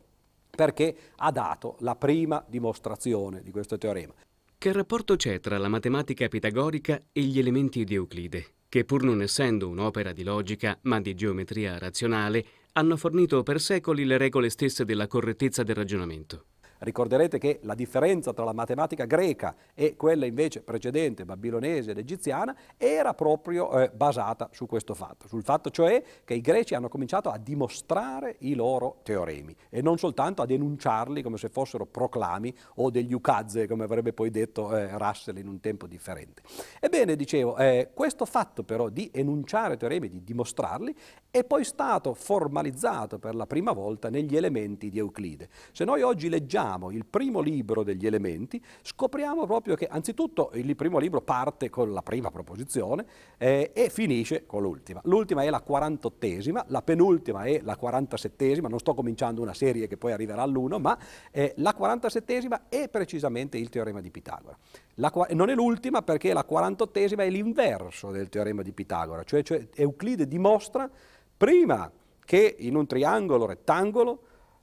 perché 0.51 0.97
ha 1.17 1.31
dato 1.31 1.77
la 1.81 1.95
prima 1.95 2.45
dimostrazione 2.49 3.43
di 3.43 3.53
questo 3.53 3.79
teorema. 3.79 4.13
Che 4.59 4.73
rapporto 4.73 5.15
c'è 5.15 5.39
tra 5.39 5.57
la 5.57 5.69
matematica 5.69 6.27
pitagorica 6.27 7.01
e 7.13 7.21
gli 7.21 7.39
elementi 7.39 7.85
di 7.85 7.95
Euclide, 7.95 8.45
che 8.69 8.85
pur 8.85 9.05
non 9.05 9.23
essendo 9.23 9.69
un'opera 9.69 10.13
di 10.13 10.25
logica, 10.25 10.77
ma 10.83 11.01
di 11.01 11.15
geometria 11.15 11.79
razionale, 11.79 12.45
hanno 12.73 12.97
fornito 12.97 13.45
per 13.45 13.61
secoli 13.61 14.05
le 14.05 14.19
regole 14.19 14.51
stesse 14.51 14.85
della 14.85 15.07
correttezza 15.07 15.63
del 15.63 15.77
ragionamento? 15.77 16.47
Ricorderete 16.79 17.39
che 17.39 17.59
la 17.63 17.75
differenza 17.75 18.33
tra 18.33 18.45
la 18.45 18.53
matematica 18.53 19.05
greca 19.05 19.55
e 19.75 19.97
quella 19.97 20.27
invece 20.27 20.63
precedente, 20.63 21.25
babilonese 21.25 21.91
ed 21.91 21.99
egiziana, 21.99 22.57
era 22.77 23.15
proprio 23.15 23.71
eh, 23.81 23.91
basata 23.91 24.49
su 24.53 24.67
questo 24.67 24.95
fatto, 24.95 25.27
sul 25.27 25.43
fatto 25.43 25.71
cioè 25.71 26.03
che 26.25 26.35
i 26.35 26.41
greci 26.41 26.75
hanno 26.75 26.89
cominciato 26.89 27.31
a 27.31 27.39
dimostrare 27.39 28.37
i 28.41 28.55
loro 28.55 29.01
teoremi 29.03 29.55
e 29.71 29.83
non 29.83 29.99
soltanto 29.99 30.43
a 30.43 30.47
denunciarli 30.47 31.23
come 31.23 31.37
se 31.37 31.49
fossero 31.49 31.85
proclami 31.85 32.55
o 32.77 32.91
degli 32.91 33.13
ukazze, 33.13 33.67
come 33.67 33.85
avrebbe 33.85 34.13
poi 34.13 34.31
detto 34.31 34.77
eh, 34.77 34.97
Russell 34.97 35.39
in 35.39 35.49
un 35.49 35.61
tempo 35.61 35.87
differente. 35.87 36.43
Ebbene, 36.81 37.17
dicevo, 37.17 37.57
eh, 37.57 37.91
questo 37.93 38.25
fatto 38.25 38.63
però 38.63 38.89
di 38.89 39.11
enunciare 39.13 39.77
teoremi, 39.77 40.09
di 40.09 40.23
dimostrarli, 40.23 40.95
è 41.31 41.45
poi 41.45 41.65
stato 41.65 42.15
formalizzato 42.15 43.19
per 43.19 43.35
la 43.35 43.47
prima 43.47 43.73
volta 43.73 44.11
negli 44.11 44.37
elementi 44.37 44.91
di 44.91 44.99
Euclide. 44.99 45.49
Se 45.73 45.85
noi 45.85 46.03
oggi 46.03 46.29
leggiamo 46.29 46.68
il 46.91 47.07
primo 47.07 47.41
libro 47.41 47.83
degli 47.83 48.07
elementi, 48.07 48.63
scopriamo 48.83 49.47
proprio 49.47 49.75
che 49.75 49.87
anzitutto 49.87 50.51
il 50.55 50.77
primo 50.77 50.99
libro 50.99 51.21
parte 51.23 51.71
con 51.71 51.93
la 51.93 52.03
prima 52.03 52.31
proposizione 52.31 53.05
eh, 53.39 53.71
e 53.75 53.91
finisce 53.91 54.45
con 54.47 54.63
l'ultima. 54.63 55.01
L'ultima 55.05 55.43
è 55.43 55.51
la 55.51 55.63
48esima, 55.67 56.65
la 56.67 56.83
penultima 56.83 57.45
è 57.45 57.61
la 57.63 57.79
47esima, 57.81 58.69
non 58.69 58.79
sto 58.79 58.95
cominciando 58.95 59.41
una 59.41 59.55
serie 59.55 59.87
che 59.87 59.97
poi 59.97 60.13
arriverà 60.13 60.43
all'uno, 60.43 60.79
ma 60.79 60.99
eh, 61.31 61.55
la 61.57 61.75
47esima 61.79 62.63
è 62.69 62.89
precisamente 62.89 63.57
il 63.57 63.69
teorema 63.69 64.01
di 64.01 64.11
Pitagora. 64.11 64.57
La, 64.95 65.13
non 65.31 65.49
è 65.49 65.55
l'ultima 65.55 66.03
perché 66.03 66.33
la 66.33 66.45
48esima 66.49 67.21
è 67.21 67.31
l'inverso 67.31 68.11
del 68.11 68.29
teorema 68.29 68.63
di 68.63 68.73
Pitagora, 68.73 69.23
cioè, 69.23 69.43
cioè 69.43 69.69
Euclide 69.75 70.27
dimostra 70.27 70.91
prima 71.37 71.91
che 72.25 72.57
in 72.59 72.77
un 72.77 72.87
triangolo 72.87 73.47
rettangolo 73.47 74.23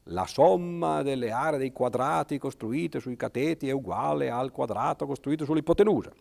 la 0.10 0.26
somma 0.26 1.02
delle 1.02 1.32
aree 1.32 1.58
dei 1.58 1.72
quadrati 1.72 2.38
costruite 2.38 3.00
sui 3.00 3.16
cateti 3.16 3.70
è 3.70 3.72
uguale 3.72 4.30
al 4.30 4.52
quadrato 4.52 5.06
costruito 5.06 5.46
sull'ipotenusa. 5.46 6.12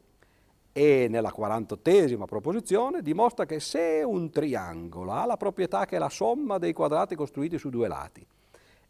E 0.72 1.06
nella 1.08 1.32
48esima 1.36 2.24
proposizione 2.24 3.00
dimostra 3.00 3.46
che 3.46 3.60
se 3.60 4.02
un 4.04 4.30
triangolo 4.30 5.12
ha 5.12 5.24
la 5.24 5.36
proprietà 5.36 5.84
che 5.84 5.98
la 5.98 6.08
somma 6.08 6.58
dei 6.58 6.72
quadrati 6.72 7.14
costruiti 7.14 7.58
su 7.58 7.68
due 7.70 7.86
lati 7.86 8.26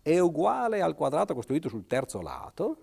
è 0.04 0.18
uguale 0.18 0.82
al 0.82 0.94
quadrato 0.94 1.32
costruito 1.32 1.70
sul 1.70 1.86
terzo 1.86 2.20
lato, 2.20 2.76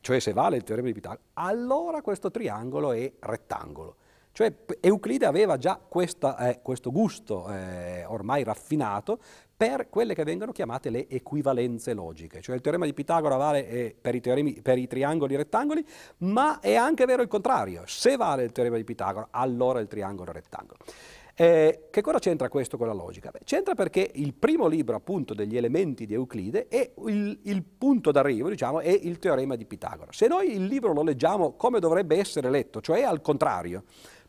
cioè 0.00 0.18
se 0.18 0.32
vale 0.32 0.56
il 0.56 0.64
teorema 0.64 0.88
di 0.88 0.94
Pitagora, 0.94 1.20
allora 1.34 2.02
questo 2.02 2.28
triangolo 2.32 2.90
è 2.90 3.12
rettangolo. 3.20 3.94
Cioè 4.32 4.52
Euclide 4.80 5.26
aveva 5.26 5.58
già 5.58 5.76
questa, 5.76 6.36
eh, 6.48 6.60
questo 6.62 6.90
gusto 6.90 7.48
eh, 7.48 8.04
ormai 8.04 8.42
raffinato 8.42 9.20
per 9.56 9.88
quelle 9.88 10.14
che 10.14 10.22
vengono 10.22 10.52
chiamate 10.52 10.90
le 10.90 11.08
equivalenze 11.08 11.94
logiche, 11.94 12.42
cioè 12.42 12.54
il 12.54 12.60
teorema 12.60 12.84
di 12.84 12.92
Pitagora 12.92 13.36
vale 13.36 13.66
eh, 13.66 13.96
per, 13.98 14.14
i 14.14 14.20
teoremi, 14.20 14.60
per, 14.60 14.76
i 14.76 14.86
triangoli 14.86 15.34
rettangoli, 15.34 15.84
ma 16.18 16.60
è 16.60 16.74
anche 16.74 17.06
vero 17.06 17.22
il 17.22 17.28
contrario, 17.28 17.84
se 17.86 18.16
vale 18.16 18.44
il 18.44 18.52
teorema 18.52 18.76
di 18.76 18.84
Pitagora 18.84 19.28
allora 19.30 19.80
il 19.80 19.86
triangolo 19.86 20.30
rettangolo. 20.30 20.78
Eh, 21.38 21.88
che 21.90 22.00
cosa 22.00 22.18
c'entra 22.18 22.48
questo 22.48 22.76
con 22.76 22.86
la 22.86 22.94
logica? 22.94 23.30
Beh, 23.30 23.40
c'entra 23.44 23.74
perché 23.74 24.10
il 24.14 24.34
primo 24.34 24.66
libro 24.66 24.96
appunto 24.96 25.34
degli 25.34 25.56
elementi 25.56 26.06
di 26.06 26.14
Euclide 26.14 26.68
è 26.68 26.92
il, 27.06 27.38
il 27.42 27.62
punto 27.62 28.10
d'arrivo, 28.10 28.48
diciamo, 28.48 28.80
è 28.80 28.90
il 28.90 29.18
teorema 29.18 29.54
di 29.54 29.64
Pitagora. 29.64 30.12
Se 30.12 30.28
noi 30.28 30.54
il 30.54 30.64
libro 30.64 30.92
lo 30.92 31.02
leggiamo 31.02 31.52
come 31.52 31.78
dovrebbe 31.78 32.18
essere 32.18 32.50
letto, 32.50 32.80
cioè 32.80 33.02
al 33.02 33.20
contrario, 33.20 33.84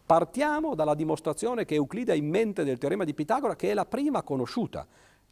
Partiamo 0.07 0.73
dalla 0.73 0.95
dimostrazione 0.95 1.65
che 1.65 1.75
Euclide 1.75 2.13
ha 2.13 2.15
in 2.15 2.29
mente 2.29 2.63
del 2.63 2.77
teorema 2.77 3.03
di 3.03 3.13
Pitagora, 3.13 3.57
che 3.57 3.71
è 3.71 3.73
la 3.73 3.85
prima 3.85 4.23
conosciuta 4.23 4.87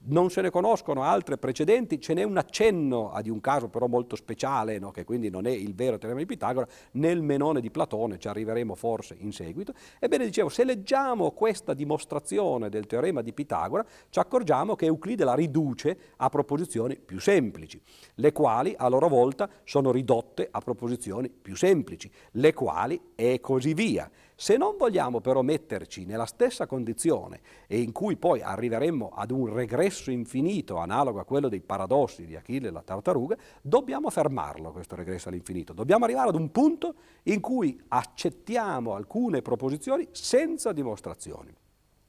non 0.08 0.30
se 0.30 0.42
ne 0.42 0.50
conoscono 0.50 1.04
altre 1.04 1.38
precedenti, 1.38 2.00
ce 2.00 2.14
n'è 2.14 2.24
un 2.24 2.38
accenno 2.38 3.12
a 3.12 3.22
di 3.22 3.30
un 3.30 3.40
caso 3.40 3.70
però 3.70 3.88
molto 3.88 4.16
speciale, 4.16 4.78
no? 4.80 4.92
che 4.92 5.04
quindi 5.04 5.30
non 5.30 5.46
è 5.48 5.52
il 5.52 5.74
vero 5.74 5.98
teorema 5.98 6.20
di 6.20 6.26
Pitagora, 6.26 6.68
nel 6.94 7.22
Menone 7.22 7.62
di 7.62 7.72
Platone, 7.72 8.18
ci 8.18 8.28
arriveremo 8.28 8.76
forse 8.76 9.16
in 9.20 9.32
seguito. 9.32 9.74
Ebbene, 10.00 10.26
dicevo, 10.26 10.50
se 10.50 10.64
leggiamo 10.64 11.32
questa 11.32 11.74
dimostrazione 11.74 12.70
del 12.70 12.86
teorema 12.86 13.22
di 13.22 13.34
Pitagora, 13.34 13.86
ci 14.10 14.20
accorgiamo 14.20 14.76
che 14.76 14.86
Euclide 14.86 15.24
la 15.24 15.34
riduce 15.34 15.98
a 16.18 16.30
proposizioni 16.30 16.98
più 16.98 17.20
semplici, 17.20 17.82
le 18.16 18.32
quali 18.32 18.74
a 18.78 18.88
loro 18.88 19.08
volta 19.08 19.50
sono 19.64 19.92
ridotte 19.92 20.48
a 20.50 20.60
proposizioni 20.60 21.30
più 21.30 21.56
semplici, 21.56 22.12
le 22.32 22.54
quali 22.54 23.00
e 23.16 23.40
così 23.40 23.74
via. 23.74 24.10
Se 24.38 24.58
non 24.58 24.76
vogliamo 24.78 25.22
però 25.22 25.42
metterci 25.42 26.04
nella 26.04 26.26
stessa 26.26 26.68
condizione 26.68 27.40
e 27.68 27.80
in 27.80 27.94
cui 27.94 28.18
poi 28.18 28.42
arriveremmo 28.42 29.14
ad 29.16 29.32
un 29.32 29.54
regresso 29.54 30.12
infinito 30.12 30.76
analogo 30.76 31.22
a 31.22 31.26
quello 31.26 31.48
dei 31.48 31.62
paradossi 31.62 32.26
di 32.26 32.36
Achille 32.36 32.68
e 32.68 32.72
la 32.72 32.82
tartaruga, 32.82 33.38
dobbiamo 33.62 34.10
fermarlo 34.10 34.74
questo 34.74 34.96
regresso 34.96 35.30
all'infinito. 35.30 35.72
Dobbiamo 35.72 36.04
arrivare 36.04 36.30
ad 36.30 36.36
un 36.36 36.52
punto 36.52 36.96
in 37.24 37.40
cui 37.40 37.82
accettiamo 37.88 38.94
alcune 38.94 39.42
proposizioni 39.42 40.08
senza 40.12 40.74
dimostrazioni. 40.74 41.56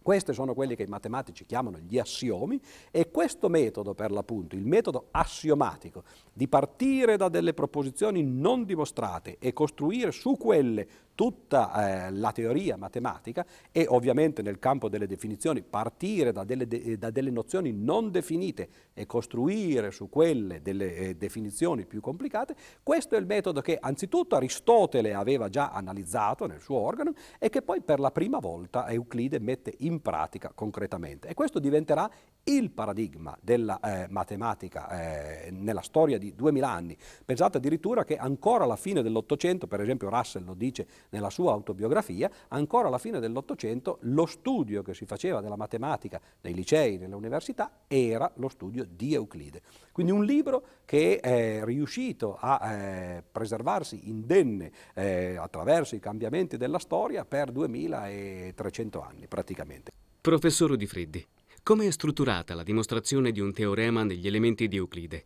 Questi 0.07 0.33
sono 0.35 0.55
quelli 0.55 0.77
che 0.77 0.85
i 0.85 0.87
matematici 0.87 1.45
chiamano 1.45 1.79
gli 1.79 1.99
assiomi 1.99 2.61
e 2.93 3.11
questo 3.11 3.49
metodo, 3.49 3.93
per 3.93 4.13
l'appunto, 4.13 4.55
il 4.55 4.65
metodo 4.65 5.09
assiomatico, 5.11 6.05
di 6.33 6.47
partire 6.47 7.17
da 7.17 7.29
delle 7.29 7.53
proposizioni 7.55 8.23
non 8.23 8.65
dimostrate 8.65 9.37
e 9.41 9.53
costruire 9.53 10.13
su 10.13 10.37
quelle 10.37 10.87
tutta 11.17 12.07
eh, 12.07 12.13
la 12.13 12.31
teoria 12.31 12.77
matematica 12.77 13.45
e 13.73 13.87
ovviamente 13.89 14.43
nel 14.43 14.61
campo 14.61 14.89
delle 14.89 15.09
definizioni 15.09 15.63
partire 15.63 16.31
da 16.31 16.45
delle, 16.45 16.69
de, 16.69 16.99
da 16.99 17.11
delle 17.11 17.31
nozioni 17.31 17.73
non 17.73 18.11
definite 18.13 18.69
e 18.93 19.07
costruire 19.07 19.91
su 19.91 20.09
quelle 20.09 20.61
delle 20.63 20.95
eh, 20.95 21.17
definizioni 21.17 21.87
più 21.87 22.01
complicate, 22.01 22.55
questo 22.83 23.17
è 23.17 23.19
il 23.19 23.27
metodo 23.27 23.61
che 23.61 23.79
anzitutto 23.81 24.37
Aristotele 24.37 25.15
aveva 25.15 25.49
già 25.49 25.71
analizzato 25.71 26.47
nel 26.47 26.61
suo 26.61 26.77
organo 26.77 27.15
e 27.39 27.49
che 27.49 27.63
poi 27.63 27.81
per 27.81 27.99
la 27.99 28.13
prima 28.13 28.39
volta 28.39 28.87
Euclide 28.89 29.41
mette 29.41 29.75
in 29.79 29.96
pratica 30.01 30.53
concretamente 30.55 31.29
e 31.29 31.35
questo 31.35 31.59
diventerà 31.59 32.11
il 32.49 32.71
paradigma 32.71 33.37
della 33.41 33.81
eh, 33.81 34.07
matematica 34.09 35.47
eh, 35.47 35.51
nella 35.51 35.81
storia 35.81 36.17
di 36.17 36.35
duemila 36.35 36.71
anni. 36.71 36.97
Pensate 37.25 37.57
addirittura 37.57 38.05
che 38.05 38.17
ancora 38.17 38.65
alla 38.65 38.77
fine 38.77 39.03
dell'Ottocento, 39.03 39.67
per 39.67 39.81
esempio 39.81 40.09
Russell 40.09 40.45
lo 40.45 40.55
dice 40.55 40.87
nella 41.09 41.31
sua 41.31 41.53
autobiografia, 41.53 42.31
ancora 42.49 42.87
alla 42.87 42.99
fine 42.99 43.19
dell'Ottocento 43.19 43.99
lo 44.03 44.27
studio 44.27 44.83
che 44.83 44.95
si 44.95 45.07
faceva 45.07 45.41
della 45.41 45.57
matematica 45.57 46.21
nei 46.43 46.55
licei, 46.55 46.99
nelle 46.99 47.17
università, 47.17 47.71
era 47.89 48.31
lo 48.37 48.49
studio 48.49 48.87
di 48.89 49.15
Euclide. 49.15 49.63
Quindi 49.91 50.13
un 50.13 50.25
libro 50.25 50.65
che 50.85 51.19
è 51.19 51.65
riuscito 51.65 52.37
a 52.39 52.73
eh, 52.73 53.25
preservarsi 53.31 54.09
indenne 54.09 54.71
eh, 54.95 55.37
attraverso 55.37 55.97
i 55.97 56.01
cambiamenti 56.01 56.57
della 56.57 56.79
storia 56.79 57.25
per 57.25 57.51
2300 57.51 59.03
anni 59.03 59.27
praticamente. 59.27 59.86
Professor 60.27 60.75
Di 60.75 60.89
Freddi. 60.89 61.25
Come 61.63 61.87
è 61.87 61.91
strutturata 61.93 62.57
la 62.57 62.65
dimostrazione 62.65 63.31
di 63.31 63.39
un 63.39 63.53
teorema 63.53 64.03
negli 64.03 64.27
elementi 64.27 64.67
di 64.67 64.75
Euclide? 64.75 65.25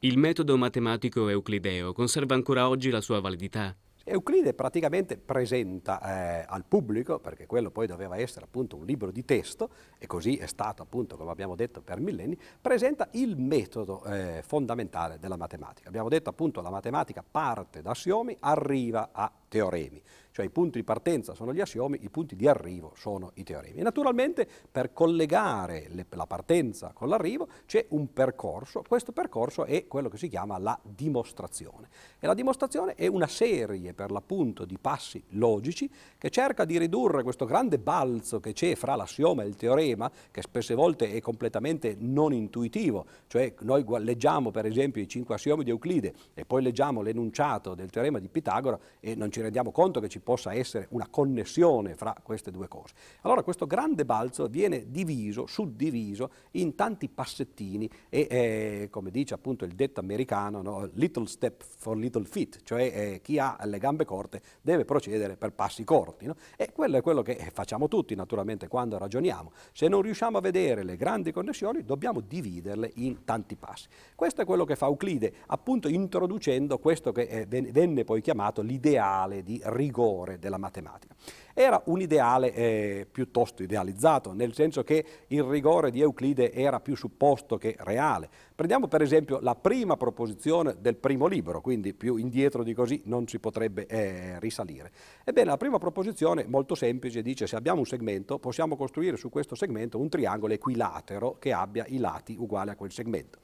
Il 0.00 0.18
metodo 0.18 0.56
matematico 0.56 1.28
euclideo 1.28 1.92
conserva 1.92 2.34
ancora 2.34 2.68
oggi 2.68 2.90
la 2.90 3.00
sua 3.00 3.20
validità? 3.20 3.76
Euclide 4.02 4.52
praticamente 4.54 5.18
presenta 5.18 6.00
eh, 6.40 6.44
al 6.48 6.64
pubblico, 6.66 7.20
perché 7.20 7.46
quello 7.46 7.70
poi 7.70 7.86
doveva 7.86 8.16
essere 8.16 8.46
appunto 8.46 8.74
un 8.74 8.86
libro 8.86 9.12
di 9.12 9.24
testo, 9.24 9.70
e 9.98 10.08
così 10.08 10.36
è 10.36 10.46
stato 10.46 10.82
appunto, 10.82 11.16
come 11.16 11.30
abbiamo 11.30 11.54
detto, 11.54 11.80
per 11.80 12.00
millenni, 12.00 12.36
presenta 12.60 13.08
il 13.12 13.36
metodo 13.36 14.02
eh, 14.02 14.42
fondamentale 14.44 15.20
della 15.20 15.36
matematica. 15.36 15.86
Abbiamo 15.86 16.08
detto 16.08 16.28
appunto 16.28 16.60
la 16.60 16.70
matematica 16.70 17.22
parte 17.22 17.82
da 17.82 17.90
assiomi, 17.90 18.36
arriva 18.40 19.10
a 19.12 19.30
teoremi 19.46 20.02
cioè 20.40 20.48
i 20.48 20.50
punti 20.50 20.78
di 20.78 20.84
partenza 20.84 21.34
sono 21.34 21.52
gli 21.52 21.60
assiomi, 21.60 21.98
i 22.02 22.08
punti 22.08 22.34
di 22.34 22.48
arrivo 22.48 22.92
sono 22.96 23.32
i 23.34 23.42
teoremi. 23.42 23.80
E 23.80 23.82
naturalmente 23.82 24.48
per 24.70 24.92
collegare 24.94 25.86
le, 25.88 26.06
la 26.10 26.26
partenza 26.26 26.92
con 26.94 27.08
l'arrivo 27.08 27.46
c'è 27.66 27.84
un 27.90 28.12
percorso, 28.12 28.82
questo 28.86 29.12
percorso 29.12 29.64
è 29.66 29.86
quello 29.86 30.08
che 30.08 30.16
si 30.16 30.28
chiama 30.28 30.58
la 30.58 30.78
dimostrazione. 30.82 31.88
E 32.18 32.26
la 32.26 32.32
dimostrazione 32.32 32.94
è 32.94 33.06
una 33.06 33.26
serie 33.26 33.92
per 33.92 34.10
l'appunto 34.10 34.64
di 34.64 34.78
passi 34.80 35.22
logici 35.30 35.90
che 36.16 36.30
cerca 36.30 36.64
di 36.64 36.78
ridurre 36.78 37.22
questo 37.22 37.44
grande 37.44 37.78
balzo 37.78 38.40
che 38.40 38.54
c'è 38.54 38.74
fra 38.74 38.94
l'assioma 38.94 39.42
e 39.42 39.46
il 39.46 39.56
teorema, 39.56 40.10
che 40.30 40.40
spesse 40.40 40.74
volte 40.74 41.12
è 41.12 41.20
completamente 41.20 41.96
non 41.98 42.32
intuitivo, 42.32 43.04
cioè 43.26 43.52
noi 43.60 43.84
leggiamo 43.98 44.50
per 44.50 44.64
esempio 44.64 45.02
i 45.02 45.08
cinque 45.08 45.34
assiomi 45.34 45.64
di 45.64 45.70
Euclide 45.70 46.14
e 46.32 46.46
poi 46.46 46.62
leggiamo 46.62 47.02
l'enunciato 47.02 47.74
del 47.74 47.90
teorema 47.90 48.18
di 48.18 48.28
Pitagora 48.28 48.78
e 49.00 49.14
non 49.14 49.30
ci 49.30 49.42
rendiamo 49.42 49.70
conto 49.70 50.00
che 50.00 50.08
ci 50.08 50.20
possa 50.30 50.54
essere 50.54 50.86
una 50.90 51.08
connessione 51.10 51.96
fra 51.96 52.14
queste 52.22 52.52
due 52.52 52.68
cose. 52.68 52.94
Allora 53.22 53.42
questo 53.42 53.66
grande 53.66 54.04
balzo 54.04 54.46
viene 54.46 54.88
diviso, 54.88 55.46
suddiviso 55.48 56.30
in 56.52 56.76
tanti 56.76 57.08
passettini 57.08 57.90
e 58.08 58.28
eh, 58.30 58.88
come 58.92 59.10
dice 59.10 59.34
appunto 59.34 59.64
il 59.64 59.72
detto 59.72 59.98
americano, 59.98 60.62
no? 60.62 60.88
little 60.92 61.26
step 61.26 61.64
for 61.64 61.96
little 61.96 62.22
feet, 62.22 62.60
cioè 62.62 62.92
eh, 62.94 63.20
chi 63.22 63.40
ha 63.40 63.58
le 63.64 63.78
gambe 63.78 64.04
corte 64.04 64.40
deve 64.60 64.84
procedere 64.84 65.36
per 65.36 65.52
passi 65.52 65.82
corti. 65.82 66.26
No? 66.26 66.36
E 66.56 66.70
quello 66.70 66.98
è 66.98 67.02
quello 67.02 67.22
che 67.22 67.34
facciamo 67.52 67.88
tutti 67.88 68.14
naturalmente 68.14 68.68
quando 68.68 68.98
ragioniamo. 68.98 69.50
Se 69.72 69.88
non 69.88 70.00
riusciamo 70.00 70.38
a 70.38 70.40
vedere 70.40 70.84
le 70.84 70.94
grandi 70.94 71.32
connessioni 71.32 71.82
dobbiamo 71.82 72.20
dividerle 72.20 72.92
in 72.96 73.24
tanti 73.24 73.56
passi. 73.56 73.88
Questo 74.14 74.42
è 74.42 74.44
quello 74.44 74.64
che 74.64 74.76
fa 74.76 74.86
Euclide, 74.86 75.32
appunto 75.46 75.88
introducendo 75.88 76.78
questo 76.78 77.10
che 77.10 77.22
eh, 77.22 77.46
venne 77.46 78.04
poi 78.04 78.20
chiamato 78.20 78.62
l'ideale 78.62 79.42
di 79.42 79.60
rigore 79.64 80.09
della 80.38 80.58
matematica. 80.58 81.14
Era 81.52 81.82
un 81.86 82.00
ideale 82.00 82.54
eh, 82.54 83.06
piuttosto 83.10 83.62
idealizzato, 83.62 84.32
nel 84.32 84.54
senso 84.54 84.82
che 84.82 85.04
il 85.28 85.42
rigore 85.42 85.90
di 85.90 86.00
Euclide 86.00 86.52
era 86.52 86.80
più 86.80 86.96
supposto 86.96 87.58
che 87.58 87.76
reale. 87.80 88.28
Prendiamo 88.54 88.88
per 88.88 89.02
esempio 89.02 89.40
la 89.40 89.54
prima 89.54 89.96
proposizione 89.96 90.76
del 90.80 90.96
primo 90.96 91.26
libro, 91.26 91.60
quindi 91.60 91.92
più 91.92 92.16
indietro 92.16 92.62
di 92.62 92.74
così 92.74 93.02
non 93.04 93.26
si 93.26 93.38
potrebbe 93.38 93.86
eh, 93.86 94.38
risalire. 94.38 94.90
Ebbene, 95.24 95.50
la 95.50 95.56
prima 95.56 95.78
proposizione, 95.78 96.46
molto 96.46 96.74
semplice, 96.74 97.22
dice 97.22 97.46
se 97.46 97.56
abbiamo 97.56 97.80
un 97.80 97.86
segmento 97.86 98.38
possiamo 98.38 98.76
costruire 98.76 99.16
su 99.16 99.28
questo 99.28 99.54
segmento 99.54 99.98
un 99.98 100.08
triangolo 100.08 100.54
equilatero 100.54 101.36
che 101.38 101.52
abbia 101.52 101.84
i 101.88 101.98
lati 101.98 102.36
uguali 102.38 102.70
a 102.70 102.76
quel 102.76 102.92
segmento. 102.92 103.38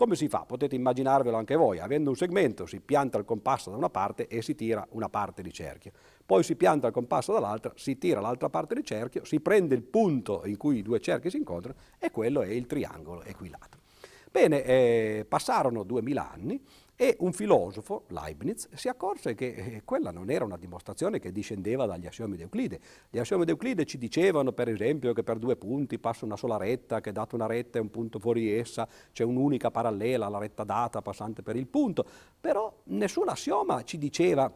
Come 0.00 0.16
si 0.16 0.28
fa? 0.30 0.46
Potete 0.46 0.76
immaginarvelo 0.76 1.36
anche 1.36 1.56
voi, 1.56 1.78
avendo 1.78 2.08
un 2.08 2.16
segmento 2.16 2.64
si 2.64 2.80
pianta 2.80 3.18
il 3.18 3.26
compasso 3.26 3.68
da 3.68 3.76
una 3.76 3.90
parte 3.90 4.28
e 4.28 4.40
si 4.40 4.54
tira 4.54 4.86
una 4.92 5.10
parte 5.10 5.42
di 5.42 5.52
cerchio, 5.52 5.92
poi 6.24 6.42
si 6.42 6.56
pianta 6.56 6.86
il 6.86 6.92
compasso 6.94 7.34
dall'altra, 7.34 7.74
si 7.76 7.98
tira 7.98 8.18
l'altra 8.18 8.48
parte 8.48 8.74
di 8.74 8.82
cerchio, 8.82 9.26
si 9.26 9.40
prende 9.40 9.74
il 9.74 9.82
punto 9.82 10.40
in 10.46 10.56
cui 10.56 10.78
i 10.78 10.82
due 10.82 11.00
cerchi 11.00 11.28
si 11.28 11.36
incontrano 11.36 11.76
e 11.98 12.10
quello 12.10 12.40
è 12.40 12.48
il 12.48 12.64
triangolo 12.64 13.22
equilatero. 13.24 13.82
Bene, 14.30 14.64
eh, 14.64 15.26
passarono 15.28 15.82
duemila 15.82 16.30
anni 16.32 16.58
e 17.00 17.16
un 17.20 17.32
filosofo, 17.32 18.02
Leibniz, 18.08 18.68
si 18.74 18.86
accorse 18.86 19.34
che 19.34 19.54
eh, 19.54 19.82
quella 19.86 20.10
non 20.10 20.28
era 20.28 20.44
una 20.44 20.58
dimostrazione 20.58 21.18
che 21.18 21.32
discendeva 21.32 21.86
dagli 21.86 22.04
assiomi 22.04 22.36
di 22.36 22.42
Euclide. 22.42 22.78
Gli 23.08 23.18
assiomi 23.18 23.46
di 23.46 23.52
Euclide 23.52 23.86
ci 23.86 23.96
dicevano, 23.96 24.52
per 24.52 24.68
esempio, 24.68 25.14
che 25.14 25.22
per 25.22 25.38
due 25.38 25.56
punti 25.56 25.98
passa 25.98 26.26
una 26.26 26.36
sola 26.36 26.58
retta, 26.58 27.00
che 27.00 27.10
data 27.10 27.36
una 27.36 27.46
retta 27.46 27.78
e 27.78 27.80
un 27.80 27.88
punto 27.88 28.18
fuori 28.18 28.52
essa 28.52 28.86
c'è 29.12 29.24
un'unica 29.24 29.70
parallela 29.70 30.26
alla 30.26 30.36
retta 30.36 30.62
data 30.62 31.00
passante 31.00 31.40
per 31.40 31.56
il 31.56 31.68
punto, 31.68 32.04
però 32.38 32.70
nessun 32.88 33.30
assioma 33.30 33.82
ci 33.82 33.96
diceva 33.96 34.52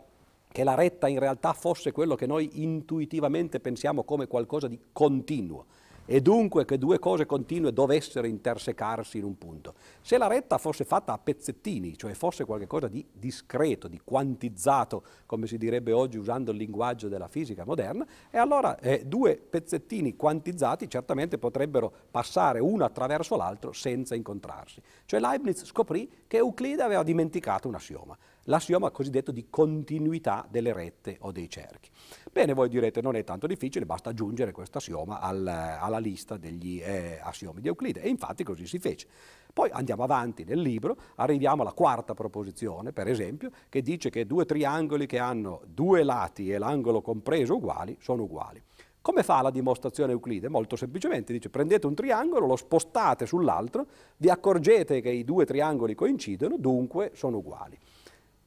che 0.46 0.64
la 0.64 0.74
retta 0.74 1.08
in 1.08 1.20
realtà 1.20 1.54
fosse 1.54 1.92
quello 1.92 2.14
che 2.14 2.26
noi 2.26 2.62
intuitivamente 2.62 3.58
pensiamo 3.58 4.04
come 4.04 4.26
qualcosa 4.26 4.68
di 4.68 4.78
continuo 4.92 5.64
e 6.06 6.20
dunque 6.20 6.64
che 6.64 6.78
due 6.78 6.98
cose 6.98 7.26
continue 7.26 7.72
dovessero 7.72 8.26
intersecarsi 8.26 9.18
in 9.18 9.24
un 9.24 9.38
punto. 9.38 9.74
Se 10.00 10.18
la 10.18 10.26
retta 10.26 10.58
fosse 10.58 10.84
fatta 10.84 11.12
a 11.12 11.18
pezzettini, 11.18 11.96
cioè 11.96 12.12
fosse 12.14 12.44
qualcosa 12.44 12.88
di 12.88 13.04
discreto, 13.12 13.88
di 13.88 14.00
quantizzato, 14.02 15.02
come 15.26 15.46
si 15.46 15.58
direbbe 15.58 15.92
oggi 15.92 16.18
usando 16.18 16.50
il 16.50 16.58
linguaggio 16.58 17.08
della 17.08 17.28
fisica 17.28 17.64
moderna, 17.64 18.06
e 18.30 18.38
allora 18.38 18.78
eh, 18.78 19.04
due 19.06 19.36
pezzettini 19.36 20.16
quantizzati 20.16 20.88
certamente 20.88 21.38
potrebbero 21.38 21.92
passare 22.10 22.60
uno 22.60 22.84
attraverso 22.84 23.36
l'altro 23.36 23.72
senza 23.72 24.14
incontrarsi. 24.14 24.80
Cioè 25.06 25.20
Leibniz 25.20 25.64
scoprì 25.64 26.10
che 26.26 26.38
Euclide 26.38 26.82
aveva 26.82 27.02
dimenticato 27.02 27.68
un 27.68 27.74
assioma 27.74 28.16
l'assioma 28.44 28.90
cosiddetto 28.90 29.30
di 29.30 29.46
continuità 29.50 30.46
delle 30.50 30.72
rette 30.72 31.16
o 31.20 31.32
dei 31.32 31.48
cerchi. 31.48 31.90
Bene, 32.32 32.52
voi 32.52 32.68
direte 32.68 33.00
non 33.00 33.16
è 33.16 33.24
tanto 33.24 33.46
difficile, 33.46 33.86
basta 33.86 34.10
aggiungere 34.10 34.52
questo 34.52 34.78
assioma 34.78 35.20
al, 35.20 35.46
alla 35.46 35.98
lista 35.98 36.36
degli 36.36 36.80
eh, 36.82 37.20
assiomi 37.22 37.60
di 37.60 37.68
Euclide 37.68 38.02
e 38.02 38.08
infatti 38.08 38.44
così 38.44 38.66
si 38.66 38.78
fece. 38.78 39.06
Poi 39.52 39.70
andiamo 39.72 40.02
avanti 40.02 40.44
nel 40.44 40.60
libro, 40.60 40.96
arriviamo 41.16 41.62
alla 41.62 41.72
quarta 41.72 42.14
proposizione, 42.14 42.92
per 42.92 43.06
esempio, 43.06 43.50
che 43.68 43.82
dice 43.82 44.10
che 44.10 44.26
due 44.26 44.44
triangoli 44.44 45.06
che 45.06 45.18
hanno 45.18 45.62
due 45.66 46.02
lati 46.02 46.50
e 46.50 46.58
l'angolo 46.58 47.02
compreso 47.02 47.54
uguali 47.54 47.96
sono 48.00 48.24
uguali. 48.24 48.62
Come 49.00 49.22
fa 49.22 49.42
la 49.42 49.50
dimostrazione 49.50 50.12
Euclide? 50.12 50.48
Molto 50.48 50.76
semplicemente 50.76 51.30
dice 51.30 51.50
prendete 51.50 51.86
un 51.86 51.94
triangolo, 51.94 52.46
lo 52.46 52.56
spostate 52.56 53.26
sull'altro, 53.26 53.86
vi 54.16 54.30
accorgete 54.30 55.02
che 55.02 55.10
i 55.10 55.24
due 55.24 55.44
triangoli 55.44 55.94
coincidono, 55.94 56.56
dunque 56.56 57.10
sono 57.14 57.36
uguali. 57.36 57.78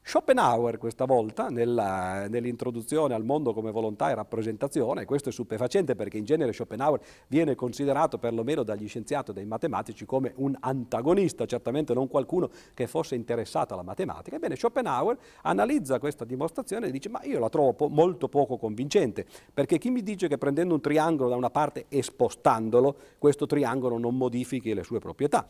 Schopenhauer 0.08 0.78
questa 0.78 1.04
volta 1.04 1.50
nella, 1.50 2.30
nell'introduzione 2.30 3.14
al 3.14 3.26
mondo 3.26 3.54
come 3.54 3.72
volontà 3.72 4.10
e 4.10 4.16
rappresentazione, 4.16 5.04
questo 5.04 5.28
è 5.28 5.32
stupefacente 5.34 5.98
perché 5.98 6.18
in 6.18 6.24
genere 6.24 6.54
Schopenhauer 6.54 7.02
viene 7.28 7.56
considerato 7.56 8.18
perlomeno 8.18 8.64
dagli 8.64 8.88
scienziati 8.88 9.32
e 9.32 9.34
dai 9.34 9.44
matematici 9.44 10.06
come 10.06 10.32
un 10.38 10.56
antagonista, 10.62 11.46
certamente 11.46 11.94
non 11.94 12.08
qualcuno 12.08 12.50
che 12.74 12.88
fosse 12.88 13.16
interessato 13.16 13.74
alla 13.74 13.84
matematica. 13.84 14.38
Ebbene 14.38 14.56
Schopenhauer 14.56 15.18
analizza 15.42 16.00
questa 16.00 16.24
dimostrazione 16.24 16.88
e 16.88 16.92
dice 16.92 17.10
ma 17.10 17.22
io 17.26 17.40
la 17.40 17.50
trovo 17.50 17.74
po- 17.74 17.90
molto 17.90 18.30
poco 18.30 18.56
convincente, 18.56 19.26
perché 19.54 19.78
chi 19.78 19.90
mi 19.90 20.04
dice 20.04 20.30
che 20.30 20.38
prendendo 20.38 20.74
un 20.74 20.80
triangolo 20.80 21.28
da 21.28 21.36
una 21.36 21.50
parte 21.50 21.84
e 21.90 22.02
spostandolo, 22.02 22.96
questo 23.18 23.46
triangolo 23.46 23.98
non 23.98 24.16
modifichi 24.16 24.74
le 24.74 24.84
sue 24.84 25.00
proprietà? 25.00 25.46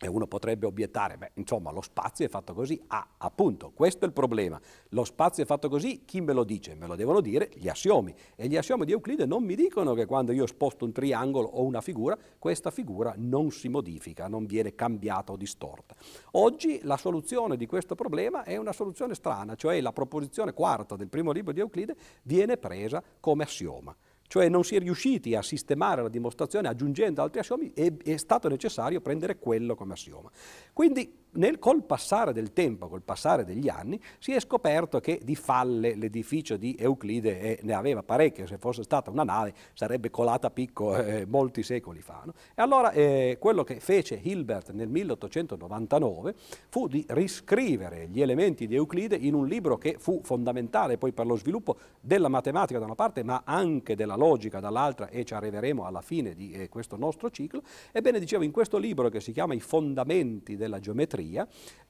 E 0.00 0.08
uno 0.08 0.26
potrebbe 0.26 0.66
obiettare, 0.66 1.16
beh, 1.16 1.30
insomma, 1.34 1.70
lo 1.70 1.80
spazio 1.80 2.26
è 2.26 2.28
fatto 2.28 2.52
così. 2.52 2.82
Ah, 2.88 3.14
appunto, 3.18 3.70
questo 3.72 4.04
è 4.04 4.08
il 4.08 4.12
problema. 4.12 4.60
Lo 4.90 5.04
spazio 5.04 5.42
è 5.44 5.46
fatto 5.46 5.68
così, 5.68 6.04
chi 6.04 6.20
me 6.20 6.32
lo 6.32 6.42
dice? 6.42 6.74
Me 6.74 6.86
lo 6.86 6.96
devono 6.96 7.20
dire 7.20 7.50
gli 7.54 7.68
assiomi. 7.68 8.14
E 8.34 8.48
gli 8.48 8.56
assiomi 8.56 8.84
di 8.84 8.92
Euclide 8.92 9.24
non 9.24 9.44
mi 9.44 9.54
dicono 9.54 9.94
che 9.94 10.04
quando 10.06 10.32
io 10.32 10.46
sposto 10.46 10.84
un 10.84 10.92
triangolo 10.92 11.46
o 11.46 11.62
una 11.62 11.80
figura, 11.80 12.18
questa 12.38 12.70
figura 12.70 13.14
non 13.16 13.52
si 13.52 13.68
modifica, 13.68 14.26
non 14.26 14.46
viene 14.46 14.74
cambiata 14.74 15.32
o 15.32 15.36
distorta. 15.36 15.94
Oggi 16.32 16.80
la 16.82 16.96
soluzione 16.96 17.56
di 17.56 17.66
questo 17.66 17.94
problema 17.94 18.42
è 18.42 18.56
una 18.56 18.72
soluzione 18.72 19.14
strana, 19.14 19.54
cioè 19.54 19.80
la 19.80 19.92
proposizione 19.92 20.52
quarta 20.52 20.96
del 20.96 21.08
primo 21.08 21.30
libro 21.30 21.52
di 21.52 21.60
Euclide 21.60 21.94
viene 22.22 22.56
presa 22.56 23.02
come 23.20 23.44
assioma 23.44 23.94
cioè 24.26 24.48
non 24.48 24.64
si 24.64 24.76
è 24.76 24.78
riusciti 24.78 25.34
a 25.34 25.42
sistemare 25.42 26.02
la 26.02 26.08
dimostrazione 26.08 26.68
aggiungendo 26.68 27.22
altri 27.22 27.40
assiomi 27.40 27.72
e 27.74 27.96
è 28.02 28.16
stato 28.16 28.48
necessario 28.48 29.00
prendere 29.00 29.38
quello 29.38 29.74
come 29.74 29.92
assioma. 29.92 30.30
Quindi 30.72 31.22
nel, 31.34 31.58
col 31.58 31.84
passare 31.84 32.32
del 32.32 32.52
tempo, 32.52 32.88
col 32.88 33.02
passare 33.02 33.44
degli 33.44 33.68
anni, 33.68 34.00
si 34.18 34.32
è 34.32 34.40
scoperto 34.40 35.00
che 35.00 35.20
di 35.22 35.34
falle 35.34 35.94
l'edificio 35.94 36.56
di 36.56 36.76
Euclide 36.78 37.40
eh, 37.40 37.58
ne 37.62 37.72
aveva 37.72 38.02
parecchie, 38.02 38.46
se 38.46 38.58
fosse 38.58 38.82
stata 38.82 39.10
una 39.10 39.24
nave 39.24 39.54
sarebbe 39.72 40.10
colata 40.10 40.48
a 40.48 40.50
picco 40.50 40.96
eh, 40.96 41.26
molti 41.26 41.62
secoli 41.62 42.00
fa. 42.00 42.22
No? 42.24 42.32
E 42.54 42.62
allora 42.62 42.92
eh, 42.92 43.36
quello 43.40 43.64
che 43.64 43.80
fece 43.80 44.18
Hilbert 44.22 44.72
nel 44.72 44.88
1899 44.88 46.34
fu 46.68 46.86
di 46.86 47.04
riscrivere 47.08 48.08
gli 48.08 48.20
elementi 48.20 48.66
di 48.66 48.74
Euclide 48.74 49.16
in 49.16 49.34
un 49.34 49.46
libro 49.46 49.76
che 49.76 49.96
fu 49.98 50.20
fondamentale 50.22 50.98
poi 50.98 51.12
per 51.12 51.26
lo 51.26 51.36
sviluppo 51.36 51.76
della 52.00 52.28
matematica 52.28 52.78
da 52.78 52.84
una 52.84 52.94
parte, 52.94 53.22
ma 53.22 53.42
anche 53.44 53.96
della 53.96 54.13
logica 54.16 54.60
dall'altra, 54.60 55.08
e 55.08 55.24
ci 55.24 55.34
arriveremo 55.34 55.84
alla 55.84 56.00
fine 56.00 56.34
di 56.34 56.52
eh, 56.52 56.68
questo 56.68 56.96
nostro 56.96 57.30
ciclo. 57.30 57.62
Ebbene, 57.92 58.18
dicevo, 58.18 58.42
in 58.44 58.50
questo 58.50 58.78
libro 58.78 59.08
che 59.08 59.20
si 59.20 59.32
chiama 59.32 59.54
I 59.54 59.60
fondamenti 59.60 60.56
della 60.56 60.80
geometria, 60.80 61.46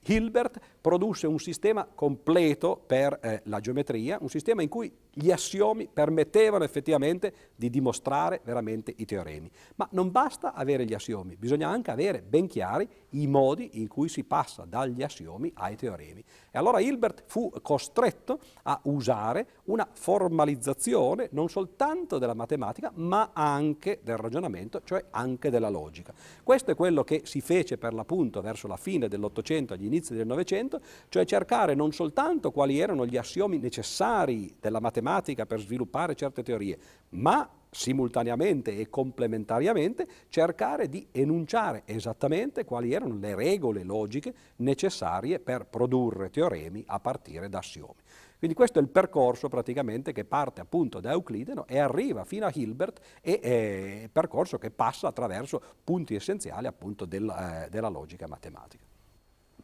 Hilbert 0.06 0.58
produsse 0.80 1.26
un 1.26 1.38
sistema 1.38 1.86
completo 1.86 2.82
per 2.86 3.18
eh, 3.22 3.40
la 3.44 3.60
geometria, 3.60 4.18
un 4.20 4.28
sistema 4.28 4.62
in 4.62 4.68
cui 4.68 4.92
gli 5.16 5.30
assiomi 5.30 5.88
permettevano 5.90 6.64
effettivamente 6.64 7.52
di 7.54 7.70
dimostrare 7.70 8.40
veramente 8.44 8.92
i 8.96 9.04
teoremi. 9.04 9.50
Ma 9.76 9.88
non 9.92 10.10
basta 10.10 10.52
avere 10.52 10.84
gli 10.84 10.92
assiomi, 10.92 11.36
bisogna 11.36 11.68
anche 11.68 11.90
avere 11.90 12.20
ben 12.20 12.48
chiari 12.48 12.86
i 13.10 13.26
modi 13.26 13.70
in 13.74 13.88
cui 13.88 14.08
si 14.08 14.24
passa 14.24 14.64
dagli 14.64 15.02
assiomi 15.02 15.50
ai 15.54 15.76
teoremi. 15.76 16.22
E 16.50 16.58
allora 16.58 16.80
Hilbert 16.80 17.22
fu 17.26 17.50
costretto 17.62 18.40
a 18.64 18.78
usare 18.84 19.46
una 19.64 19.88
formalizzazione 19.90 21.28
non 21.32 21.48
soltanto 21.48 22.18
della 22.18 22.34
matematica, 22.34 22.90
ma 22.96 23.30
anche 23.32 24.00
del 24.02 24.16
ragionamento, 24.16 24.82
cioè 24.84 25.04
anche 25.10 25.48
della 25.48 25.68
logica. 25.70 26.12
Questo 26.42 26.72
è 26.72 26.74
quello 26.74 27.04
che 27.04 27.22
si 27.24 27.40
fece 27.40 27.78
per 27.78 27.94
l'appunto 27.94 28.40
verso 28.40 28.66
la 28.66 28.76
fine 28.76 29.08
dell'Ottocento, 29.08 29.74
agli 29.74 29.84
inizi 29.84 29.93
del 30.02 30.26
Novecento, 30.26 30.80
cioè 31.08 31.24
cercare 31.24 31.74
non 31.74 31.92
soltanto 31.92 32.50
quali 32.50 32.78
erano 32.78 33.06
gli 33.06 33.16
assiomi 33.16 33.58
necessari 33.58 34.54
della 34.60 34.80
matematica 34.80 35.46
per 35.46 35.60
sviluppare 35.60 36.14
certe 36.14 36.42
teorie, 36.42 36.78
ma 37.10 37.48
simultaneamente 37.74 38.76
e 38.78 38.88
complementariamente 38.88 40.06
cercare 40.28 40.88
di 40.88 41.06
enunciare 41.10 41.82
esattamente 41.86 42.64
quali 42.64 42.92
erano 42.92 43.16
le 43.18 43.34
regole 43.34 43.82
logiche 43.82 44.32
necessarie 44.56 45.40
per 45.40 45.66
produrre 45.66 46.30
teoremi 46.30 46.84
a 46.86 47.00
partire 47.00 47.48
da 47.48 47.58
assiomi. 47.58 48.02
Quindi 48.38 48.54
questo 48.54 48.78
è 48.78 48.82
il 48.82 48.88
percorso 48.88 49.48
praticamente 49.48 50.12
che 50.12 50.24
parte 50.24 50.60
appunto 50.60 51.00
da 51.00 51.12
Euclide 51.12 51.54
no? 51.54 51.66
e 51.66 51.78
arriva 51.78 52.24
fino 52.24 52.46
a 52.46 52.50
Hilbert 52.52 53.00
e 53.22 53.40
è 53.40 54.08
percorso 54.12 54.58
che 54.58 54.70
passa 54.70 55.08
attraverso 55.08 55.60
punti 55.82 56.14
essenziali 56.14 56.66
appunto 56.66 57.06
del, 57.06 57.28
eh, 57.28 57.68
della 57.70 57.88
logica 57.88 58.26
matematica. 58.26 58.93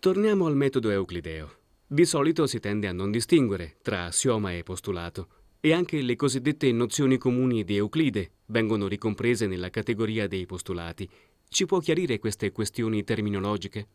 Torniamo 0.01 0.47
al 0.47 0.57
metodo 0.57 0.89
euclideo. 0.89 1.51
Di 1.87 2.07
solito 2.07 2.47
si 2.47 2.59
tende 2.59 2.87
a 2.87 2.93
non 2.93 3.11
distinguere 3.11 3.77
tra 3.83 4.07
assioma 4.07 4.55
e 4.55 4.63
postulato. 4.63 5.29
E 5.61 5.75
anche 5.75 6.01
le 6.01 6.17
cosiddette 6.17 6.73
nozioni 6.73 7.19
comuni 7.19 7.65
di 7.65 7.77
Euclide 7.77 8.31
vengono 8.47 8.89
ricomprese 8.89 9.47
nella 9.47 9.69
categoria 9.69 10.27
dei 10.27 10.47
postulati. 10.47 11.07
Ci 11.47 11.67
può 11.67 11.81
chiarire 11.81 12.19
queste 12.19 12.51
questioni 12.51 13.05
terminologiche? 13.05 13.89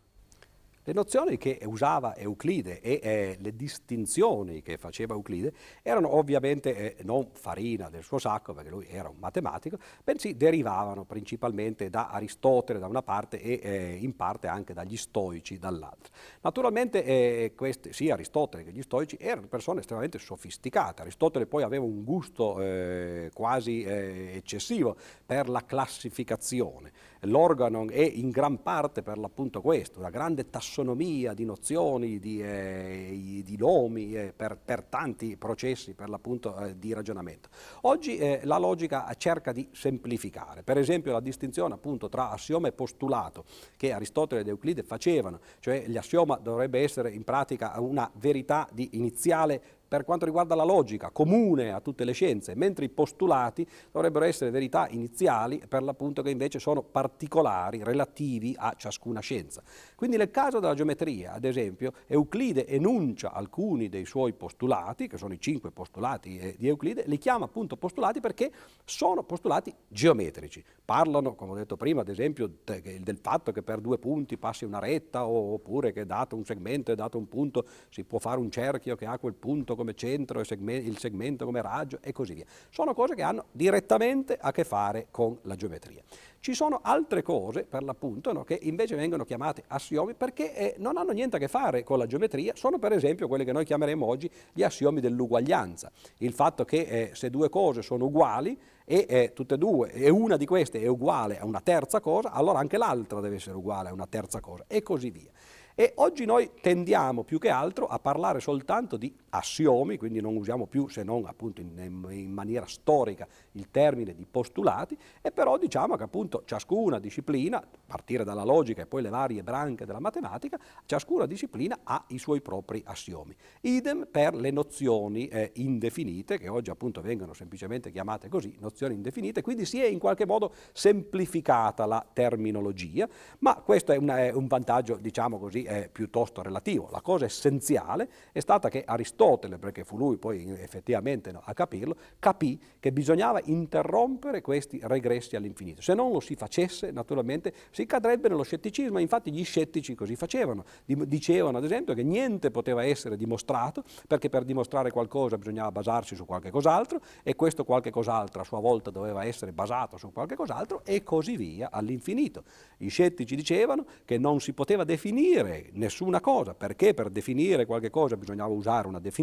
Le 0.87 0.93
nozioni 0.93 1.37
che 1.37 1.59
usava 1.65 2.15
Euclide 2.15 2.79
e 2.79 2.99
eh, 3.01 3.37
le 3.39 3.55
distinzioni 3.55 4.61
che 4.61 4.77
faceva 4.77 5.15
Euclide 5.15 5.51
erano 5.81 6.15
ovviamente 6.15 6.95
eh, 6.95 7.03
non 7.03 7.29
farina 7.33 7.89
del 7.89 8.03
suo 8.03 8.19
sacco, 8.19 8.53
perché 8.53 8.69
lui 8.69 8.85
era 8.87 9.09
un 9.09 9.15
matematico, 9.17 9.79
bensì 10.03 10.37
derivavano 10.37 11.03
principalmente 11.03 11.89
da 11.89 12.09
Aristotele 12.09 12.77
da 12.77 12.85
una 12.85 13.01
parte 13.01 13.41
e 13.41 13.59
eh, 13.63 13.97
in 13.99 14.15
parte 14.15 14.45
anche 14.45 14.75
dagli 14.75 14.95
stoici 14.95 15.57
dall'altra. 15.57 16.13
Naturalmente 16.41 17.03
eh, 17.03 17.53
questi, 17.55 17.91
sia 17.91 18.13
Aristotele 18.13 18.63
che 18.63 18.71
gli 18.71 18.83
stoici 18.83 19.17
erano 19.19 19.47
persone 19.47 19.79
estremamente 19.79 20.19
sofisticate. 20.19 21.01
Aristotele 21.01 21.47
poi 21.47 21.63
aveva 21.63 21.83
un 21.83 22.03
gusto 22.03 22.61
eh, 22.61 23.31
quasi 23.33 23.81
eh, 23.81 24.33
eccessivo 24.35 24.95
per 25.25 25.49
la 25.49 25.65
classificazione. 25.65 26.91
L'organo 27.25 27.87
è 27.89 28.01
in 28.01 28.29
gran 28.29 28.61
parte 28.61 29.01
per 29.01 29.17
l'appunto 29.17 29.61
questo, 29.61 29.99
una 29.99 30.09
grande 30.09 30.49
tassonomia 30.49 31.33
di 31.33 31.45
nozioni, 31.45 32.19
di, 32.19 32.41
eh, 32.41 33.41
di 33.43 33.57
nomi 33.57 34.15
eh, 34.15 34.33
per, 34.35 34.57
per, 34.63 34.83
tanti 34.83 35.35
processi 35.37 35.93
per 35.93 36.09
l'appunto 36.09 36.57
eh, 36.57 36.77
di 36.77 36.93
ragionamento. 36.93 37.49
Oggi 37.81 38.17
eh, 38.17 38.41
la 38.43 38.57
logica 38.57 39.11
cerca 39.17 39.51
di 39.51 39.67
semplificare, 39.71 40.63
per 40.63 40.77
esempio 40.77 41.11
la 41.11 41.19
distinzione 41.19 41.73
appunto 41.73 42.09
tra 42.09 42.31
assioma 42.31 42.67
e 42.67 42.71
postulato 42.71 43.45
che 43.77 43.91
Aristotele 43.91 44.41
ed 44.41 44.47
Euclide 44.47 44.83
facevano, 44.83 45.39
cioè 45.59 45.85
l'assioma 45.87 46.37
dovrebbe 46.37 46.79
essere 46.81 47.11
in 47.11 47.23
pratica 47.23 47.73
una 47.79 48.09
verità 48.15 48.67
di 48.71 48.89
iniziale 48.93 49.61
per 49.95 50.03
quanto 50.03 50.25
riguarda 50.25 50.55
la 50.55 50.65
logica, 50.65 51.09
comune 51.09 51.71
a 51.71 51.79
tutte 51.79 52.03
le 52.03 52.11
scienze, 52.11 52.53
mentre 52.53 52.83
i 52.83 52.89
postulati 52.89 53.65
dovrebbero 53.91 54.25
essere 54.25 54.51
verità 54.51 54.89
iniziali 54.89 55.61
per 55.69 55.83
l'appunto 55.83 56.21
che 56.21 56.31
invece 56.31 56.59
sono 56.59 56.83
particolari, 56.83 57.81
relativi 57.81 58.53
a 58.57 58.73
ciascuna 58.75 59.21
scienza. 59.21 59.63
Quindi 59.95 60.17
nel 60.17 60.31
caso 60.31 60.59
della 60.59 60.73
geometria, 60.73 61.31
ad 61.31 61.45
esempio, 61.45 61.93
Euclide 62.07 62.67
enuncia 62.67 63.31
alcuni 63.31 63.87
dei 63.87 64.05
suoi 64.05 64.33
postulati, 64.33 65.07
che 65.07 65.17
sono 65.17 65.33
i 65.33 65.39
cinque 65.39 65.71
postulati 65.71 66.37
eh, 66.39 66.55
di 66.57 66.67
Euclide, 66.67 67.03
li 67.05 67.17
chiama 67.17 67.45
appunto 67.45 67.77
postulati 67.77 68.19
perché 68.19 68.51
sono 68.83 69.23
postulati 69.23 69.73
geometrici. 69.87 70.61
Parlano, 70.83 71.35
come 71.35 71.53
ho 71.53 71.55
detto 71.55 71.77
prima, 71.77 72.01
ad 72.01 72.09
esempio 72.09 72.49
del 72.65 73.17
fatto 73.21 73.53
che 73.53 73.63
per 73.63 73.79
due 73.79 73.97
punti 73.97 74.37
passi 74.37 74.65
una 74.65 74.79
retta 74.79 75.25
oppure 75.25 75.93
che 75.93 76.05
dato 76.05 76.35
un 76.35 76.43
segmento 76.43 76.91
e 76.91 76.95
dato 76.95 77.17
un 77.17 77.29
punto 77.29 77.65
si 77.89 78.03
può 78.03 78.19
fare 78.19 78.39
un 78.39 78.51
cerchio 78.51 78.97
che 78.97 79.05
ha 79.05 79.17
quel 79.17 79.33
punto 79.35 79.75
come 79.75 79.84
centro, 79.93 80.39
il 80.39 80.97
segmento 80.97 81.45
come 81.45 81.61
raggio 81.61 81.99
e 82.01 82.11
così 82.11 82.33
via. 82.33 82.45
Sono 82.69 82.93
cose 82.93 83.13
che 83.15 83.21
hanno 83.21 83.45
direttamente 83.51 84.37
a 84.39 84.51
che 84.51 84.63
fare 84.63 85.07
con 85.11 85.37
la 85.43 85.55
geometria. 85.55 86.01
Ci 86.39 86.53
sono 86.53 86.79
altre 86.83 87.23
cose, 87.23 87.63
per 87.63 87.81
l'appunto, 87.83 88.31
no, 88.31 88.43
che 88.43 88.59
invece 88.61 88.95
vengono 88.95 89.23
chiamate 89.23 89.63
assiomi 89.67 90.13
perché 90.13 90.53
eh, 90.53 90.75
non 90.77 90.95
hanno 90.95 91.11
niente 91.11 91.37
a 91.37 91.39
che 91.39 91.47
fare 91.47 91.83
con 91.83 91.97
la 91.97 92.05
geometria, 92.05 92.53
sono 92.55 92.77
per 92.77 92.91
esempio 92.91 93.27
quelle 93.27 93.43
che 93.43 93.51
noi 93.51 93.65
chiameremo 93.65 94.05
oggi 94.05 94.29
gli 94.53 94.61
assiomi 94.61 95.01
dell'uguaglianza. 95.01 95.91
Il 96.19 96.33
fatto 96.33 96.63
che 96.63 96.81
eh, 96.81 97.11
se 97.13 97.31
due 97.31 97.49
cose 97.49 97.81
sono 97.81 98.05
uguali 98.05 98.55
e 98.85 99.05
eh, 99.09 99.33
tutte 99.33 99.55
e 99.55 99.57
due, 99.57 99.91
e 99.91 100.09
una 100.09 100.37
di 100.37 100.45
queste 100.45 100.79
è 100.79 100.85
uguale 100.85 101.39
a 101.39 101.45
una 101.45 101.61
terza 101.61 101.99
cosa, 101.99 102.29
allora 102.31 102.59
anche 102.59 102.77
l'altra 102.77 103.19
deve 103.19 103.37
essere 103.37 103.55
uguale 103.55 103.89
a 103.89 103.93
una 103.93 104.07
terza 104.07 104.39
cosa 104.39 104.65
e 104.67 104.83
così 104.83 105.09
via. 105.09 105.31
E 105.77 105.91
oggi 105.95 106.23
noi 106.23 106.51
tendiamo 106.61 107.23
più 107.23 107.37
che 107.37 107.49
altro 107.49 107.87
a 107.87 107.99
parlare 107.99 108.39
soltanto 108.39 108.95
di 108.95 109.13
assiomi, 109.37 109.97
quindi 109.97 110.21
non 110.21 110.35
usiamo 110.35 110.65
più 110.65 110.87
se 110.87 111.03
non 111.03 111.25
appunto 111.25 111.61
in, 111.61 112.05
in, 112.09 112.31
maniera 112.31 112.65
storica 112.65 113.27
il 113.53 113.69
termine 113.71 114.13
di 114.13 114.25
postulati, 114.29 114.97
e 115.21 115.31
però 115.31 115.57
diciamo 115.57 115.95
che 115.95 116.03
appunto 116.03 116.43
ciascuna 116.45 116.99
disciplina, 116.99 117.57
a 117.57 117.67
partire 117.85 118.23
dalla 118.23 118.43
logica 118.43 118.81
e 118.81 118.85
poi 118.85 119.01
le 119.01 119.09
varie 119.09 119.43
branche 119.43 119.85
della 119.85 119.99
matematica, 119.99 120.57
ciascuna 120.85 121.25
disciplina 121.25 121.79
ha 121.83 122.03
i 122.09 122.17
suoi 122.17 122.41
propri 122.41 122.81
assiomi. 122.85 123.35
Idem 123.61 124.07
per 124.09 124.33
le 124.35 124.51
nozioni 124.51 125.27
eh, 125.27 125.51
indefinite, 125.55 126.37
che 126.37 126.47
oggi 126.47 126.69
appunto 126.69 127.01
vengono 127.01 127.33
semplicemente 127.33 127.91
chiamate 127.91 128.29
così, 128.29 128.55
nozioni 128.59 128.93
indefinite, 128.93 129.41
quindi 129.41 129.65
si 129.65 129.81
è 129.81 129.85
in 129.85 129.99
qualche 129.99 130.25
modo 130.25 130.53
semplificata 130.73 131.85
la 131.85 132.05
terminologia, 132.11 133.07
ma 133.39 133.55
questo 133.55 133.91
è, 133.91 133.97
una, 133.97 134.19
è 134.19 134.31
un 134.31 134.47
vantaggio, 134.47 134.95
diciamo 134.95 135.37
così, 135.37 135.63
è 135.63 135.89
piuttosto 135.91 136.41
relativo. 136.41 136.89
La 136.91 137.01
cosa 137.01 137.25
essenziale 137.25 138.09
è 138.31 138.39
stata 138.39 138.69
che 138.69 138.83
Aristotele, 138.85 139.23
perché 139.59 139.83
fu 139.83 139.97
lui 139.97 140.17
poi 140.17 140.47
effettivamente 140.59 141.31
no, 141.31 141.41
a 141.43 141.53
capirlo, 141.53 141.95
capì 142.19 142.59
che 142.79 142.91
bisognava 142.91 143.41
interrompere 143.45 144.41
questi 144.41 144.79
regressi 144.83 145.35
all'infinito. 145.35 145.81
Se 145.81 145.95
non 145.95 146.11
lo 146.11 146.19
si 146.19 146.35
facesse, 146.35 146.91
naturalmente, 146.91 147.51
si 147.71 147.87
cadrebbe 147.87 148.29
nello 148.29 148.43
scetticismo. 148.43 148.99
Infatti 148.99 149.31
gli 149.31 149.43
scettici 149.43 149.95
così 149.95 150.15
facevano. 150.15 150.63
Dicevano, 150.85 151.57
ad 151.57 151.63
esempio, 151.63 151.95
che 151.95 152.03
niente 152.03 152.51
poteva 152.51 152.85
essere 152.85 153.17
dimostrato, 153.17 153.83
perché 154.07 154.29
per 154.29 154.43
dimostrare 154.43 154.91
qualcosa 154.91 155.39
bisognava 155.39 155.71
basarsi 155.71 156.15
su 156.15 156.25
qualche 156.25 156.51
cos'altro, 156.51 157.01
e 157.23 157.35
questo 157.35 157.63
qualche 157.63 157.89
cos'altro 157.89 158.41
a 158.41 158.45
sua 158.45 158.59
volta 158.59 158.91
doveva 158.91 159.25
essere 159.25 159.51
basato 159.51 159.97
su 159.97 160.11
qualche 160.11 160.35
cos'altro, 160.35 160.83
e 160.85 161.01
così 161.01 161.35
via 161.35 161.69
all'infinito. 161.71 162.43
Gli 162.77 162.89
scettici 162.89 163.35
dicevano 163.35 163.85
che 164.05 164.19
non 164.19 164.39
si 164.39 164.53
poteva 164.53 164.83
definire 164.83 165.69
nessuna 165.73 166.21
cosa, 166.21 166.53
perché 166.53 166.93
per 166.93 167.09
definire 167.09 167.65
qualche 167.65 167.89
cosa 167.89 168.15
bisognava 168.15 168.53
usare 168.53 168.87
una 168.87 168.99
definizione 168.99 169.13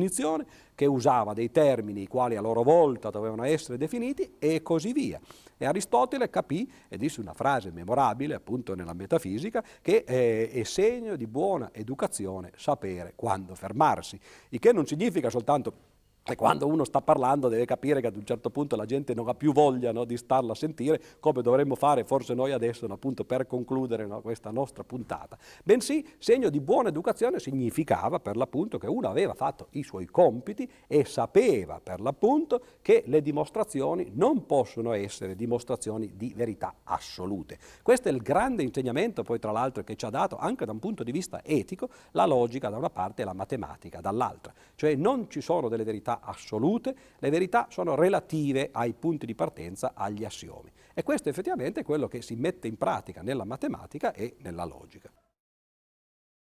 che 0.74 0.86
usava 0.86 1.32
dei 1.32 1.50
termini 1.50 2.02
i 2.02 2.06
quali 2.06 2.36
a 2.36 2.40
loro 2.40 2.62
volta 2.62 3.10
dovevano 3.10 3.44
essere 3.44 3.76
definiti 3.76 4.34
e 4.38 4.62
così 4.62 4.92
via. 4.92 5.20
E 5.56 5.64
Aristotele 5.64 6.28
capì 6.30 6.70
e 6.88 6.96
disse 6.96 7.20
una 7.20 7.34
frase 7.34 7.70
memorabile 7.70 8.34
appunto 8.34 8.74
nella 8.74 8.94
metafisica 8.94 9.62
che 9.80 10.04
è, 10.04 10.50
è 10.50 10.62
segno 10.64 11.16
di 11.16 11.26
buona 11.26 11.70
educazione 11.72 12.52
sapere 12.56 13.12
quando 13.14 13.54
fermarsi, 13.54 14.18
il 14.48 14.58
che 14.58 14.72
non 14.72 14.86
significa 14.86 15.30
soltanto 15.30 15.90
e 16.24 16.36
quando 16.36 16.68
uno 16.68 16.84
sta 16.84 17.00
parlando 17.00 17.48
deve 17.48 17.64
capire 17.64 18.00
che 18.00 18.06
ad 18.06 18.16
un 18.16 18.24
certo 18.24 18.48
punto 18.48 18.76
la 18.76 18.84
gente 18.84 19.12
non 19.12 19.28
ha 19.28 19.34
più 19.34 19.52
voglia 19.52 19.90
no, 19.90 20.04
di 20.04 20.16
starla 20.16 20.52
a 20.52 20.54
sentire, 20.54 21.00
come 21.18 21.42
dovremmo 21.42 21.74
fare 21.74 22.04
forse 22.04 22.32
noi 22.34 22.52
adesso 22.52 22.86
no, 22.86 22.94
appunto, 22.94 23.24
per 23.24 23.46
concludere 23.46 24.06
no, 24.06 24.20
questa 24.20 24.50
nostra 24.50 24.84
puntata. 24.84 25.36
Bensì, 25.64 26.06
segno 26.18 26.48
di 26.48 26.60
buona 26.60 26.90
educazione 26.90 27.40
significava 27.40 28.20
per 28.20 28.36
l'appunto 28.36 28.78
che 28.78 28.86
uno 28.86 29.08
aveva 29.08 29.34
fatto 29.34 29.66
i 29.70 29.82
suoi 29.82 30.06
compiti 30.06 30.70
e 30.86 31.04
sapeva 31.04 31.80
per 31.82 32.00
l'appunto 32.00 32.62
che 32.82 33.02
le 33.06 33.20
dimostrazioni 33.20 34.12
non 34.14 34.46
possono 34.46 34.92
essere 34.92 35.34
dimostrazioni 35.34 36.12
di 36.14 36.32
verità 36.36 36.74
assolute. 36.84 37.58
Questo 37.82 38.08
è 38.08 38.12
il 38.12 38.22
grande 38.22 38.62
insegnamento 38.62 39.24
poi 39.24 39.40
tra 39.40 39.50
l'altro 39.50 39.82
che 39.82 39.96
ci 39.96 40.04
ha 40.04 40.10
dato 40.10 40.36
anche 40.36 40.64
da 40.64 40.70
un 40.72 40.78
punto 40.78 41.02
di 41.02 41.10
vista 41.10 41.40
etico 41.42 41.88
la 42.12 42.26
logica 42.26 42.68
da 42.68 42.76
una 42.76 42.90
parte 42.90 43.22
e 43.22 43.24
la 43.24 43.32
matematica 43.32 44.00
dall'altra. 44.00 44.52
Cioè 44.76 44.94
non 44.94 45.28
ci 45.28 45.40
sono 45.40 45.68
delle 45.68 45.82
verità 45.82 46.11
verità 46.12 46.20
assolute, 46.20 46.94
le 47.18 47.30
verità 47.30 47.66
sono 47.70 47.94
relative 47.94 48.68
ai 48.72 48.92
punti 48.92 49.26
di 49.26 49.34
partenza, 49.34 49.92
agli 49.94 50.24
assiomi. 50.24 50.70
E 50.94 51.02
questo 51.02 51.28
effettivamente 51.28 51.80
è 51.80 51.84
quello 51.84 52.08
che 52.08 52.22
si 52.22 52.34
mette 52.34 52.68
in 52.68 52.76
pratica 52.76 53.22
nella 53.22 53.44
matematica 53.44 54.12
e 54.12 54.36
nella 54.40 54.64
logica. 54.64 55.10